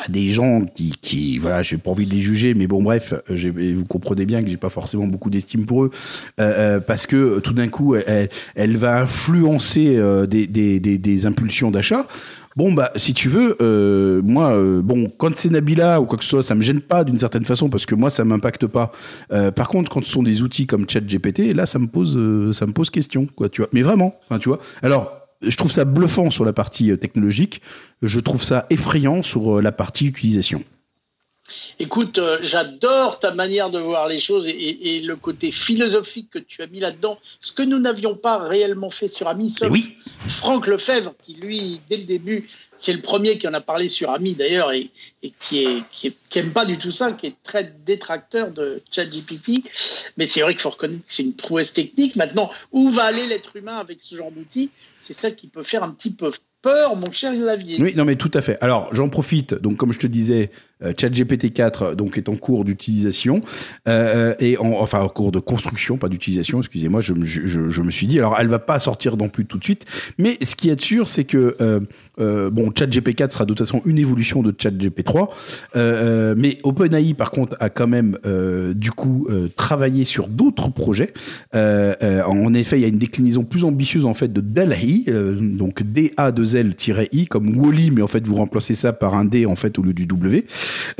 des 0.09 0.31
gens 0.31 0.65
qui, 0.75 0.95
qui 1.01 1.39
voilà, 1.39 1.63
j'ai 1.63 1.77
pas 1.77 1.91
envie 1.91 2.07
de 2.07 2.15
les 2.15 2.21
juger, 2.21 2.55
mais 2.55 2.67
bon, 2.67 2.83
bref, 2.83 3.15
vous 3.29 3.85
comprenez 3.85 4.27
bien 4.27 4.43
que 4.43 4.49
j'ai 4.49 4.57
pas 4.57 4.69
forcément 4.69 5.07
beaucoup 5.07 5.31
d'estime 5.31 5.67
pour 5.67 5.85
eux, 5.85 5.91
parce 6.37 7.07
que 7.07 7.39
tout 7.41 7.53
d'un 7.53 7.69
coup, 7.69 7.95
elle, 7.97 8.77
va 8.77 9.01
influencer 9.01 9.99
des, 10.29 11.27
impulsions 11.27 11.71
d'achat. 11.71 12.07
Bon 12.57 12.73
bah 12.73 12.93
si 12.95 13.15
tu 13.15 13.29
veux, 13.29 13.57
euh, 13.61 14.23
moi 14.23 14.53
euh, 14.53 14.81
bon 14.81 15.11
quand 15.17 15.35
c'est 15.35 15.51
Nabila 15.51 16.01
ou 16.01 16.07
quoi 16.07 16.19
que 16.19 16.23
ce 16.23 16.31
soit, 16.31 16.43
ça 16.45 16.55
me 16.55 16.63
gêne 16.63 16.81
pas 16.81 17.03
d'une 17.03 17.19
certaine 17.19 17.45
façon 17.45 17.69
parce 17.69 17.85
que 17.85 17.97
moi 17.97 18.11
ça 18.11 18.25
m'impacte 18.25 18.69
pas. 18.69 18.93
Euh, 19.33 19.51
par 19.51 19.69
contre 19.69 19.91
quand 19.91 20.05
ce 20.05 20.11
sont 20.11 20.23
des 20.23 20.43
outils 20.43 20.67
comme 20.67 20.89
ChatGPT, 20.89 21.53
là 21.53 21.67
ça 21.67 21.81
me 21.81 21.89
pose 21.89 22.17
ça 22.57 22.67
me 22.67 22.73
pose 22.73 22.91
question 22.91 23.27
quoi 23.27 23.49
tu 23.49 23.61
vois. 23.61 23.71
Mais 23.73 23.83
vraiment, 23.83 24.15
enfin 24.25 24.39
tu 24.39 24.49
vois. 24.49 24.61
Alors 24.83 25.13
je 25.43 25.57
trouve 25.57 25.73
ça 25.73 25.85
bluffant 25.85 26.31
sur 26.31 26.45
la 26.45 26.53
partie 26.53 26.97
technologique, 26.97 27.61
je 28.03 28.21
trouve 28.21 28.43
ça 28.43 28.67
effrayant 28.71 29.23
sur 29.23 29.61
la 29.61 29.73
partie 29.73 30.07
utilisation. 30.07 30.63
Écoute, 31.79 32.19
euh, 32.19 32.39
j'adore 32.43 33.19
ta 33.19 33.35
manière 33.35 33.69
de 33.69 33.79
voir 33.79 34.09
les 34.09 34.19
choses 34.19 34.47
et, 34.47 35.01
le 35.01 35.17
côté 35.17 35.53
philosophique 35.53 36.31
que 36.31 36.39
tu 36.39 36.63
as 36.63 36.67
mis 36.67 36.81
là-dedans, 36.81 37.19
ce 37.41 37.53
que 37.53 37.63
nous 37.63 37.79
n'avions 37.79 38.17
pas 38.17 38.39
réellement 38.39 38.91
fait 38.91 39.09
sur 39.09 39.29
Ami, 39.29 39.51
sauf 39.51 39.71
oui. 39.71 39.97
Franck 40.27 40.67
Lefebvre, 40.67 41.15
qui 41.25 41.35
lui, 41.35 41.81
dès 41.91 41.99
le 41.99 42.05
début, 42.05 42.49
c'est 42.77 42.93
le 42.93 43.01
premier 43.01 43.39
qui 43.39 43.49
en 43.49 43.55
a 43.55 43.61
parlé 43.61 43.89
sur 43.89 44.11
Ami 44.11 44.35
d'ailleurs, 44.35 44.73
et, 44.73 44.91
qui, 45.41 45.65
est, 45.65 45.83
qui, 45.91 46.39
aime 46.39 46.53
pas 46.53 46.65
du 46.65 46.79
tout 46.79 46.91
ça, 46.91 47.13
qui 47.13 47.27
est 47.27 47.37
très 47.43 47.73
détracteur 47.85 48.51
de 48.51 48.83
ChatGPT. 48.91 49.63
Mais 50.17 50.27
c'est 50.27 50.41
vrai 50.41 50.53
qu'il 50.53 50.63
faut 50.63 50.71
reconnaître 50.71 51.05
que 51.05 51.13
c'est 51.13 51.23
une 51.23 51.35
prouesse 51.35 51.73
technique. 51.73 52.17
Maintenant, 52.17 52.51
où 52.73 52.91
va 52.91 53.05
aller 53.05 53.27
l'être 53.27 53.57
humain 53.57 53.77
avec 53.77 54.01
ce 54.01 54.15
genre 54.17 54.31
d'outils 54.31 54.71
C'est 54.99 55.13
ça 55.13 55.31
qui 55.31 55.47
peut 55.47 55.63
faire 55.63 55.83
un 55.83 55.91
petit 55.91 56.11
peu 56.11 56.31
peur, 56.65 56.97
mon 56.97 57.13
cher 57.13 57.33
Xavier. 57.35 57.77
Oui, 57.79 57.93
non, 57.95 58.05
mais 58.05 58.17
tout 58.17 58.31
à 58.33 58.41
fait. 58.41 58.57
Alors, 58.63 58.89
j'en 58.93 59.09
profite. 59.09 59.55
Donc, 59.55 59.77
comme 59.77 59.93
je 59.93 59.99
te 59.99 60.07
disais, 60.07 60.51
euh, 60.83 60.95
ChatGPT 60.99 61.53
4 61.53 61.95
donc 61.95 62.17
est 62.17 62.29
en 62.29 62.37
cours 62.37 62.65
d'utilisation 62.65 63.43
euh, 63.87 64.35
et 64.41 64.57
en, 64.59 64.73
enfin 64.73 65.01
en 65.01 65.09
cours 65.09 65.31
de 65.31 65.41
construction, 65.41 65.99
pas 65.99 66.09
d'utilisation. 66.09 66.61
Excusez-moi, 66.61 67.03
je, 67.03 67.13
me 67.13 67.91
suis 67.91 68.07
dit. 68.07 68.19
Alors, 68.19 68.37
elle 68.39 68.49
va 68.49 68.59
pas 68.59 68.81
sortir 68.81 69.17
non 69.19 69.29
plus 69.29 69.45
tout 69.45 69.59
de 69.59 69.65
suite, 69.65 69.85
mais 70.17 70.39
ce 70.43 70.57
qui 70.57 70.71
est 70.71 70.81
sûr, 70.81 71.07
c'est 71.07 71.25
que 71.25 71.55
euh 72.19 72.51
bon, 72.51 72.64
ChatGPT 72.77 73.17
4 73.17 73.33
sera 73.33 73.45
de 73.45 73.51
toute 73.53 73.59
façon 73.67 73.83
une 73.85 73.99
évolution 73.99 74.43
de 74.43 74.55
ChatGPT 74.57 75.05
3, 75.05 75.31
euh, 75.77 76.35
mais 76.37 76.59
OpenAI 76.63 77.15
par 77.15 77.31
contre 77.31 77.57
a 77.61 77.71
quand 77.71 77.87
même 77.87 78.19
du 78.75 78.91
coup 78.91 79.29
travaillé 79.57 80.05
sur 80.05 80.29
d'autres 80.29 80.71
projets. 80.71 81.13
en 81.55 82.55
effet, 82.55 82.79
il 82.79 82.83
y 82.83 82.85
a 82.85 82.89
une 82.89 82.99
déclinaison 82.99 83.45
plus 83.45 83.65
ambitieuse 83.65 84.07
en 84.07 84.15
fait 84.15 84.33
de 84.33 84.41
DALL-E, 84.41 85.57
donc 85.57 85.83
D-A-2-L-I 85.83 87.27
comme 87.27 87.57
Wally, 87.59 87.91
mais 87.91 88.03
en 88.03 88.07
fait 88.07 88.27
vous 88.27 88.37
remplacez 88.37 88.75
ça 88.75 88.93
par 88.93 89.15
un 89.15 89.25
D 89.25 89.47
en 89.47 89.57
fait 89.57 89.79
au 89.79 89.83
lieu 89.83 89.93
du 89.93 90.07
W. 90.07 90.45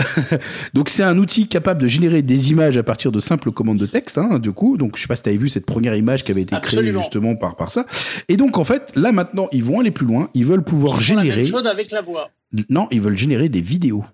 donc 0.75 0.89
c'est 0.89 1.03
un 1.03 1.19
outil 1.19 1.49
capable 1.49 1.83
de 1.83 1.89
générer 1.89 2.23
des 2.23 2.51
images 2.51 2.77
à 2.77 2.83
partir 2.83 3.13
de 3.13 3.21
simples 3.21 3.53
commandes 3.53 3.79
de 3.79 3.87
texte, 3.87 4.19
hein, 4.19 4.39
du 4.39 4.53
coup. 4.53 4.77
Donc 4.77 4.97
je 4.97 5.03
sais 5.03 5.09
pas 5.09 5.17
si 5.17 5.23
tu 5.23 5.29
avais 5.29 5.39
vu 5.39 5.49
cette 5.49 5.67
première 5.67 5.95
image 5.95 6.25
qui 6.25 6.33
avait 6.33 6.43
été 6.43 6.57
créée 6.61 6.93
justement 6.93 7.37
par, 7.37 7.57
par 7.57 7.71
ça. 7.71 7.87
Et 8.29 8.37
donc 8.37 8.59
en 8.59 8.65
fait, 8.65 8.93
là 8.95 9.13
maintenant, 9.13 9.49
ils 9.53 9.65
vont 9.65 9.81
aller 9.81 9.91
plus 9.91 10.07
loin. 10.07 10.29
Ils 10.35 10.45
veulent 10.45 10.65
pouvoir 10.65 11.01
générer. 11.01 11.45
Chose 11.55 11.67
avec 11.67 11.91
la 11.91 12.03
voix. 12.03 12.31
Non, 12.69 12.89
ils 12.91 13.01
veulent 13.01 13.19
générer 13.19 13.49
des 13.49 13.61
vidéos. 13.61 14.05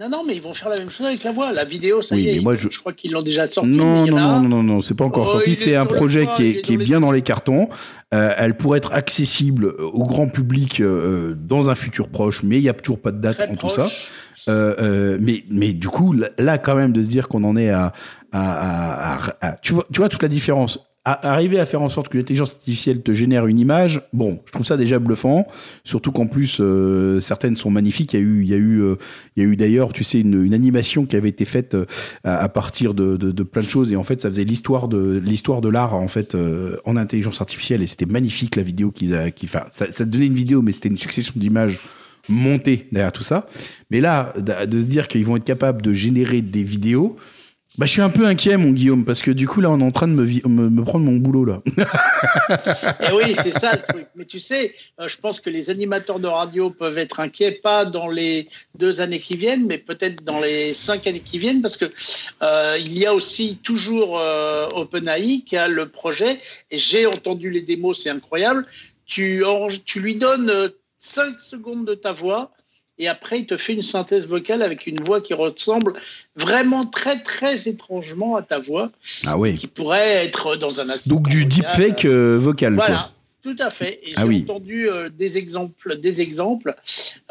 Non, 0.00 0.08
non, 0.08 0.22
mais 0.24 0.36
ils 0.36 0.42
vont 0.42 0.54
faire 0.54 0.68
la 0.68 0.76
même 0.76 0.90
chose 0.90 1.06
avec 1.06 1.24
la 1.24 1.32
voix. 1.32 1.52
La 1.52 1.64
vidéo, 1.64 2.02
ça 2.02 2.16
y 2.16 2.28
est. 2.28 2.40
Moi, 2.40 2.54
je... 2.54 2.68
crois 2.68 2.92
qu'ils 2.92 3.10
l'ont 3.10 3.22
déjà 3.22 3.48
sorti. 3.48 3.70
Non, 3.70 4.06
non, 4.06 4.16
non, 4.16 4.48
non, 4.48 4.62
non, 4.62 4.80
c'est 4.80 4.94
pas 4.94 5.04
encore 5.04 5.26
oh, 5.28 5.32
sorti. 5.32 5.56
C'est 5.56 5.74
un 5.74 5.86
projet 5.86 6.28
qui 6.36 6.44
est, 6.44 6.62
qui 6.62 6.74
est 6.74 6.76
bien 6.76 7.00
dans 7.00 7.10
les 7.10 7.22
cartons. 7.22 7.68
Euh, 8.14 8.32
elle 8.36 8.56
pourrait 8.56 8.78
être 8.78 8.92
accessible 8.92 9.74
au 9.80 10.04
grand 10.04 10.28
public 10.28 10.80
euh, 10.80 11.34
dans 11.34 11.68
un 11.68 11.74
futur 11.74 12.08
proche, 12.10 12.44
mais 12.44 12.58
il 12.58 12.62
n'y 12.62 12.68
a 12.68 12.74
toujours 12.74 13.00
pas 13.00 13.10
de 13.10 13.20
date 13.20 13.44
en 13.50 13.56
tout 13.56 13.68
ça. 13.68 13.88
Euh, 14.48 14.74
euh, 14.80 15.18
mais, 15.20 15.44
mais 15.50 15.72
du 15.72 15.88
coup, 15.88 16.14
là, 16.38 16.58
quand 16.58 16.76
même, 16.76 16.92
de 16.92 17.02
se 17.02 17.08
dire 17.08 17.26
qu'on 17.26 17.42
en 17.42 17.56
est 17.56 17.70
à, 17.70 17.92
à, 18.32 19.18
à, 19.40 19.52
tu, 19.60 19.72
vois, 19.72 19.86
tu 19.92 19.98
vois 19.98 20.08
toute 20.08 20.22
la 20.22 20.28
différence. 20.28 20.78
Arriver 21.12 21.58
à 21.58 21.66
faire 21.66 21.82
en 21.82 21.88
sorte 21.88 22.08
que 22.08 22.18
l'intelligence 22.18 22.52
artificielle 22.52 23.02
te 23.02 23.12
génère 23.12 23.46
une 23.46 23.58
image, 23.58 24.02
bon, 24.12 24.40
je 24.46 24.52
trouve 24.52 24.66
ça 24.66 24.76
déjà 24.76 24.98
bluffant. 24.98 25.46
Surtout 25.84 26.12
qu'en 26.12 26.26
plus, 26.26 26.58
euh, 26.60 27.20
certaines 27.20 27.56
sont 27.56 27.70
magnifiques. 27.70 28.14
Il 28.14 28.20
y 28.20 28.22
a 28.22 28.24
eu, 28.24 28.42
il 28.42 28.48
y 28.48 28.54
a 28.54 28.56
eu, 28.56 28.96
il 29.36 29.42
y 29.42 29.46
a 29.46 29.48
eu 29.48 29.56
d'ailleurs, 29.56 29.92
tu 29.92 30.04
sais, 30.04 30.20
une, 30.20 30.44
une, 30.44 30.54
animation 30.54 31.06
qui 31.06 31.16
avait 31.16 31.28
été 31.28 31.44
faite 31.44 31.76
à, 32.24 32.48
partir 32.48 32.94
de, 32.94 33.16
de, 33.16 33.42
plein 33.42 33.62
de 33.62 33.68
choses. 33.68 33.92
Et 33.92 33.96
en 33.96 34.02
fait, 34.02 34.20
ça 34.20 34.30
faisait 34.30 34.44
l'histoire 34.44 34.88
de 34.88 35.18
l'histoire 35.18 35.60
de 35.60 35.68
l'art 35.68 35.94
en 35.94 36.08
fait 36.08 36.36
en 36.84 36.96
intelligence 36.96 37.40
artificielle. 37.40 37.82
Et 37.82 37.86
c'était 37.86 38.06
magnifique 38.06 38.56
la 38.56 38.62
vidéo 38.62 38.90
qu'ils 38.90 39.14
a, 39.14 39.30
qui, 39.30 39.46
enfin, 39.46 39.64
ça, 39.70 39.90
ça 39.90 40.04
donnait 40.04 40.26
une 40.26 40.34
vidéo, 40.34 40.62
mais 40.62 40.72
c'était 40.72 40.88
une 40.88 40.98
succession 40.98 41.34
d'images 41.36 41.80
monter 42.28 42.86
derrière 42.92 43.12
tout 43.12 43.22
ça. 43.22 43.46
Mais 43.90 44.00
là, 44.00 44.32
de 44.36 44.80
se 44.80 44.88
dire 44.88 45.08
qu'ils 45.08 45.24
vont 45.24 45.36
être 45.36 45.44
capables 45.44 45.82
de 45.82 45.92
générer 45.92 46.42
des 46.42 46.62
vidéos, 46.62 47.16
bah, 47.78 47.86
je 47.86 47.92
suis 47.92 48.02
un 48.02 48.10
peu 48.10 48.26
inquiet, 48.26 48.56
mon 48.56 48.72
Guillaume, 48.72 49.04
parce 49.04 49.22
que 49.22 49.30
du 49.30 49.46
coup, 49.46 49.60
là, 49.60 49.70
on 49.70 49.78
est 49.78 49.84
en 49.84 49.92
train 49.92 50.08
de 50.08 50.12
me, 50.12 50.24
me, 50.48 50.84
prendre 50.84 51.04
mon 51.04 51.16
boulot, 51.16 51.44
là. 51.44 51.62
Eh 53.00 53.12
oui, 53.12 53.36
c'est 53.40 53.56
ça 53.56 53.76
le 53.76 53.82
truc. 53.82 54.06
Mais 54.16 54.24
tu 54.24 54.40
sais, 54.40 54.74
euh, 55.00 55.08
je 55.08 55.16
pense 55.18 55.38
que 55.38 55.48
les 55.48 55.70
animateurs 55.70 56.18
de 56.18 56.26
radio 56.26 56.70
peuvent 56.70 56.98
être 56.98 57.20
inquiets, 57.20 57.52
pas 57.52 57.84
dans 57.84 58.08
les 58.08 58.48
deux 58.74 59.00
années 59.00 59.20
qui 59.20 59.36
viennent, 59.36 59.64
mais 59.66 59.78
peut-être 59.78 60.24
dans 60.24 60.40
les 60.40 60.74
cinq 60.74 61.06
années 61.06 61.20
qui 61.20 61.38
viennent, 61.38 61.62
parce 61.62 61.76
que 61.76 61.84
euh, 62.42 62.76
il 62.80 62.98
y 62.98 63.06
a 63.06 63.14
aussi 63.14 63.58
toujours 63.62 64.18
euh, 64.18 64.66
OpenAI 64.74 65.44
qui 65.46 65.56
a 65.56 65.68
le 65.68 65.86
projet, 65.86 66.36
et 66.72 66.78
j'ai 66.78 67.06
entendu 67.06 67.48
les 67.50 67.60
démos, 67.60 68.02
c'est 68.02 68.10
incroyable. 68.10 68.66
Tu, 69.06 69.44
tu 69.84 70.00
lui 70.00 70.16
donnes 70.16 70.52
5 70.98 71.40
secondes 71.40 71.86
de 71.86 71.94
ta 71.94 72.12
voix 72.12 72.50
et 72.98 73.08
après 73.08 73.40
il 73.40 73.46
te 73.46 73.56
fait 73.56 73.74
une 73.74 73.82
synthèse 73.82 74.28
vocale 74.28 74.62
avec 74.62 74.86
une 74.86 75.02
voix 75.04 75.20
qui 75.20 75.34
ressemble 75.34 75.94
vraiment 76.36 76.86
très 76.86 77.22
très 77.22 77.68
étrangement 77.68 78.36
à 78.36 78.42
ta 78.42 78.58
voix. 78.58 78.90
Ah 79.26 79.38
oui. 79.38 79.54
Qui 79.54 79.66
pourrait 79.66 80.24
être 80.24 80.56
dans 80.56 80.80
un 80.80 80.88
assistant. 80.90 81.16
Donc 81.16 81.28
du 81.28 81.44
deepfake 81.44 82.04
euh, 82.04 82.36
vocal. 82.38 82.74
Voilà. 82.74 83.12
Tout 83.42 83.56
à 83.60 83.70
fait. 83.70 84.00
Ah 84.16 84.24
j'ai 84.28 84.42
entendu 84.42 84.90
euh, 84.90 85.08
des 85.08 85.38
exemples, 85.38 85.98
des 85.98 86.20
exemples. 86.20 86.74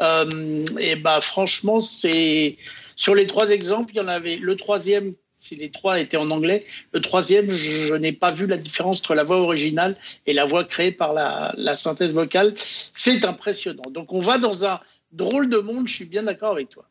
Euh, 0.00 0.64
et 0.78 0.96
bah 0.96 1.20
franchement, 1.20 1.80
c'est 1.80 2.56
sur 2.96 3.14
les 3.14 3.26
trois 3.26 3.50
exemples, 3.50 3.92
il 3.94 3.98
y 3.98 4.00
en 4.00 4.08
avait 4.08 4.36
le 4.36 4.56
troisième 4.56 5.14
si 5.38 5.54
les 5.54 5.70
trois 5.70 6.00
étaient 6.00 6.16
en 6.16 6.30
anglais. 6.30 6.64
Le 6.92 7.00
troisième, 7.00 7.48
je, 7.48 7.94
n'ai 7.94 8.12
pas 8.12 8.32
vu 8.32 8.46
la 8.46 8.56
différence 8.56 8.98
entre 9.00 9.14
la 9.14 9.22
voix 9.22 9.38
originale 9.38 9.96
et 10.26 10.32
la 10.32 10.44
voix 10.44 10.64
créée 10.64 10.90
par 10.90 11.12
la, 11.12 11.76
synthèse 11.76 12.12
vocale. 12.12 12.54
C'est 12.58 13.24
impressionnant. 13.24 13.84
Donc 13.90 14.12
on 14.12 14.20
va 14.20 14.38
dans 14.38 14.64
un 14.64 14.80
drôle 15.12 15.48
de 15.48 15.58
monde, 15.58 15.88
je 15.88 15.94
suis 15.94 16.04
bien 16.04 16.24
d'accord 16.24 16.52
avec 16.52 16.68
toi. 16.68 16.84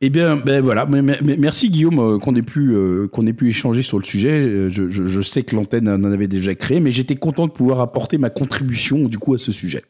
Eh 0.00 0.10
bien, 0.10 0.36
ben 0.36 0.60
voilà. 0.60 0.86
merci 0.86 1.70
Guillaume 1.70 1.98
euh, 1.98 2.18
qu'on 2.18 2.34
ait 2.34 2.42
pu 2.42 2.70
euh, 2.72 3.08
qu'on 3.08 3.26
ait 3.26 3.32
pu 3.32 3.48
échanger 3.48 3.82
sur 3.82 3.98
le 3.98 4.04
sujet. 4.04 4.30
Euh, 4.30 4.70
je, 4.70 5.22
sais 5.22 5.42
que 5.42 5.54
l'antenne 5.54 5.88
en 5.88 6.04
avait 6.04 6.28
déjà 6.28 6.54
créé, 6.54 6.80
mais 6.80 6.92
j'étais 6.92 7.16
content 7.16 7.46
de 7.46 7.52
pouvoir 7.52 7.80
apporter 7.80 8.18
ma 8.18 8.30
contribution 8.30 9.08
du 9.08 9.18
coup 9.18 9.34
à 9.34 9.38
ce 9.38 9.52
sujet. 9.52 9.82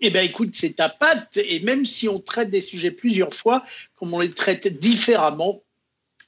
Eh 0.00 0.10
bien, 0.10 0.22
écoute, 0.22 0.50
c'est 0.52 0.76
ta 0.76 0.88
patte. 0.88 1.38
Et 1.38 1.60
même 1.60 1.84
si 1.84 2.08
on 2.08 2.18
traite 2.18 2.50
des 2.50 2.60
sujets 2.60 2.90
plusieurs 2.90 3.32
fois, 3.32 3.62
comme 3.96 4.12
on 4.12 4.20
les 4.20 4.30
traite 4.30 4.78
différemment, 4.78 5.62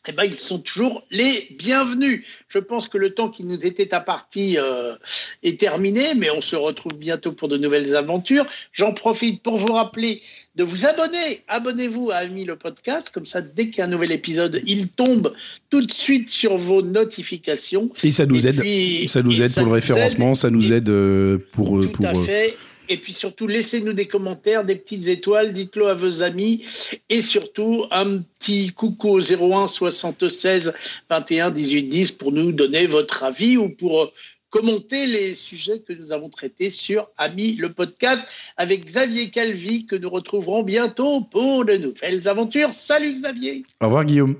eh 0.08 0.12
ben, 0.12 0.24
ils 0.24 0.38
sont 0.38 0.58
toujours 0.58 1.02
les 1.10 1.48
bienvenus. 1.58 2.24
Je 2.48 2.58
pense 2.58 2.88
que 2.88 2.98
le 2.98 3.10
temps 3.10 3.28
qui 3.28 3.44
nous 3.44 3.64
était 3.66 3.94
imparti 3.94 4.56
euh, 4.58 4.94
est 5.42 5.58
terminé, 5.58 6.14
mais 6.16 6.30
on 6.30 6.40
se 6.40 6.56
retrouve 6.56 6.94
bientôt 6.94 7.32
pour 7.32 7.48
de 7.48 7.56
nouvelles 7.56 7.96
aventures. 7.96 8.46
J'en 8.72 8.92
profite 8.92 9.42
pour 9.42 9.56
vous 9.56 9.72
rappeler 9.72 10.22
de 10.56 10.64
vous 10.64 10.86
abonner. 10.86 11.42
Abonnez-vous 11.48 12.10
à 12.10 12.16
Ami 12.16 12.44
le 12.44 12.56
podcast, 12.56 13.10
comme 13.12 13.26
ça, 13.26 13.40
dès 13.40 13.66
qu'il 13.66 13.78
y 13.78 13.80
a 13.82 13.84
un 13.84 13.88
nouvel 13.88 14.12
épisode, 14.12 14.62
il 14.66 14.88
tombe 14.88 15.34
tout 15.70 15.84
de 15.84 15.92
suite 15.92 16.30
sur 16.30 16.56
vos 16.56 16.82
notifications. 16.82 17.90
Et 18.02 18.10
ça 18.10 18.26
nous 18.26 18.46
aide. 18.46 18.62
ça 19.08 19.22
nous 19.22 19.42
aide 19.42 19.52
pour 19.52 19.66
le 19.66 19.72
référencement, 19.72 20.34
ça 20.34 20.50
nous 20.50 20.72
aide 20.72 20.88
euh, 20.88 21.38
pour. 21.52 21.80
Tout 21.82 21.90
pour, 21.90 22.06
à 22.06 22.14
fait. 22.14 22.56
Et 22.88 22.96
puis 22.96 23.12
surtout, 23.12 23.46
laissez-nous 23.46 23.92
des 23.92 24.06
commentaires, 24.06 24.64
des 24.64 24.76
petites 24.76 25.08
étoiles, 25.08 25.52
dites-le 25.52 25.88
à 25.88 25.94
vos 25.94 26.22
amis. 26.22 26.64
Et 27.08 27.22
surtout, 27.22 27.84
un 27.90 28.18
petit 28.18 28.72
coucou 28.72 29.08
au 29.08 29.20
01 29.20 29.68
76 29.68 30.72
21 31.10 31.50
18 31.50 31.82
10 31.84 32.12
pour 32.12 32.32
nous 32.32 32.52
donner 32.52 32.86
votre 32.86 33.22
avis 33.22 33.56
ou 33.56 33.68
pour 33.68 34.02
euh, 34.02 34.06
commenter 34.50 35.06
les 35.06 35.34
sujets 35.34 35.80
que 35.80 35.92
nous 35.92 36.12
avons 36.12 36.28
traités 36.28 36.70
sur 36.70 37.08
Ami 37.18 37.56
le 37.56 37.72
podcast 37.72 38.22
avec 38.56 38.86
Xavier 38.86 39.30
Calvi 39.30 39.86
que 39.86 39.96
nous 39.96 40.08
retrouverons 40.08 40.62
bientôt 40.62 41.20
pour 41.20 41.64
de 41.64 41.76
nouvelles 41.76 42.26
aventures. 42.28 42.72
Salut 42.72 43.12
Xavier. 43.14 43.64
Au 43.80 43.86
revoir 43.86 44.04
Guillaume. 44.04 44.36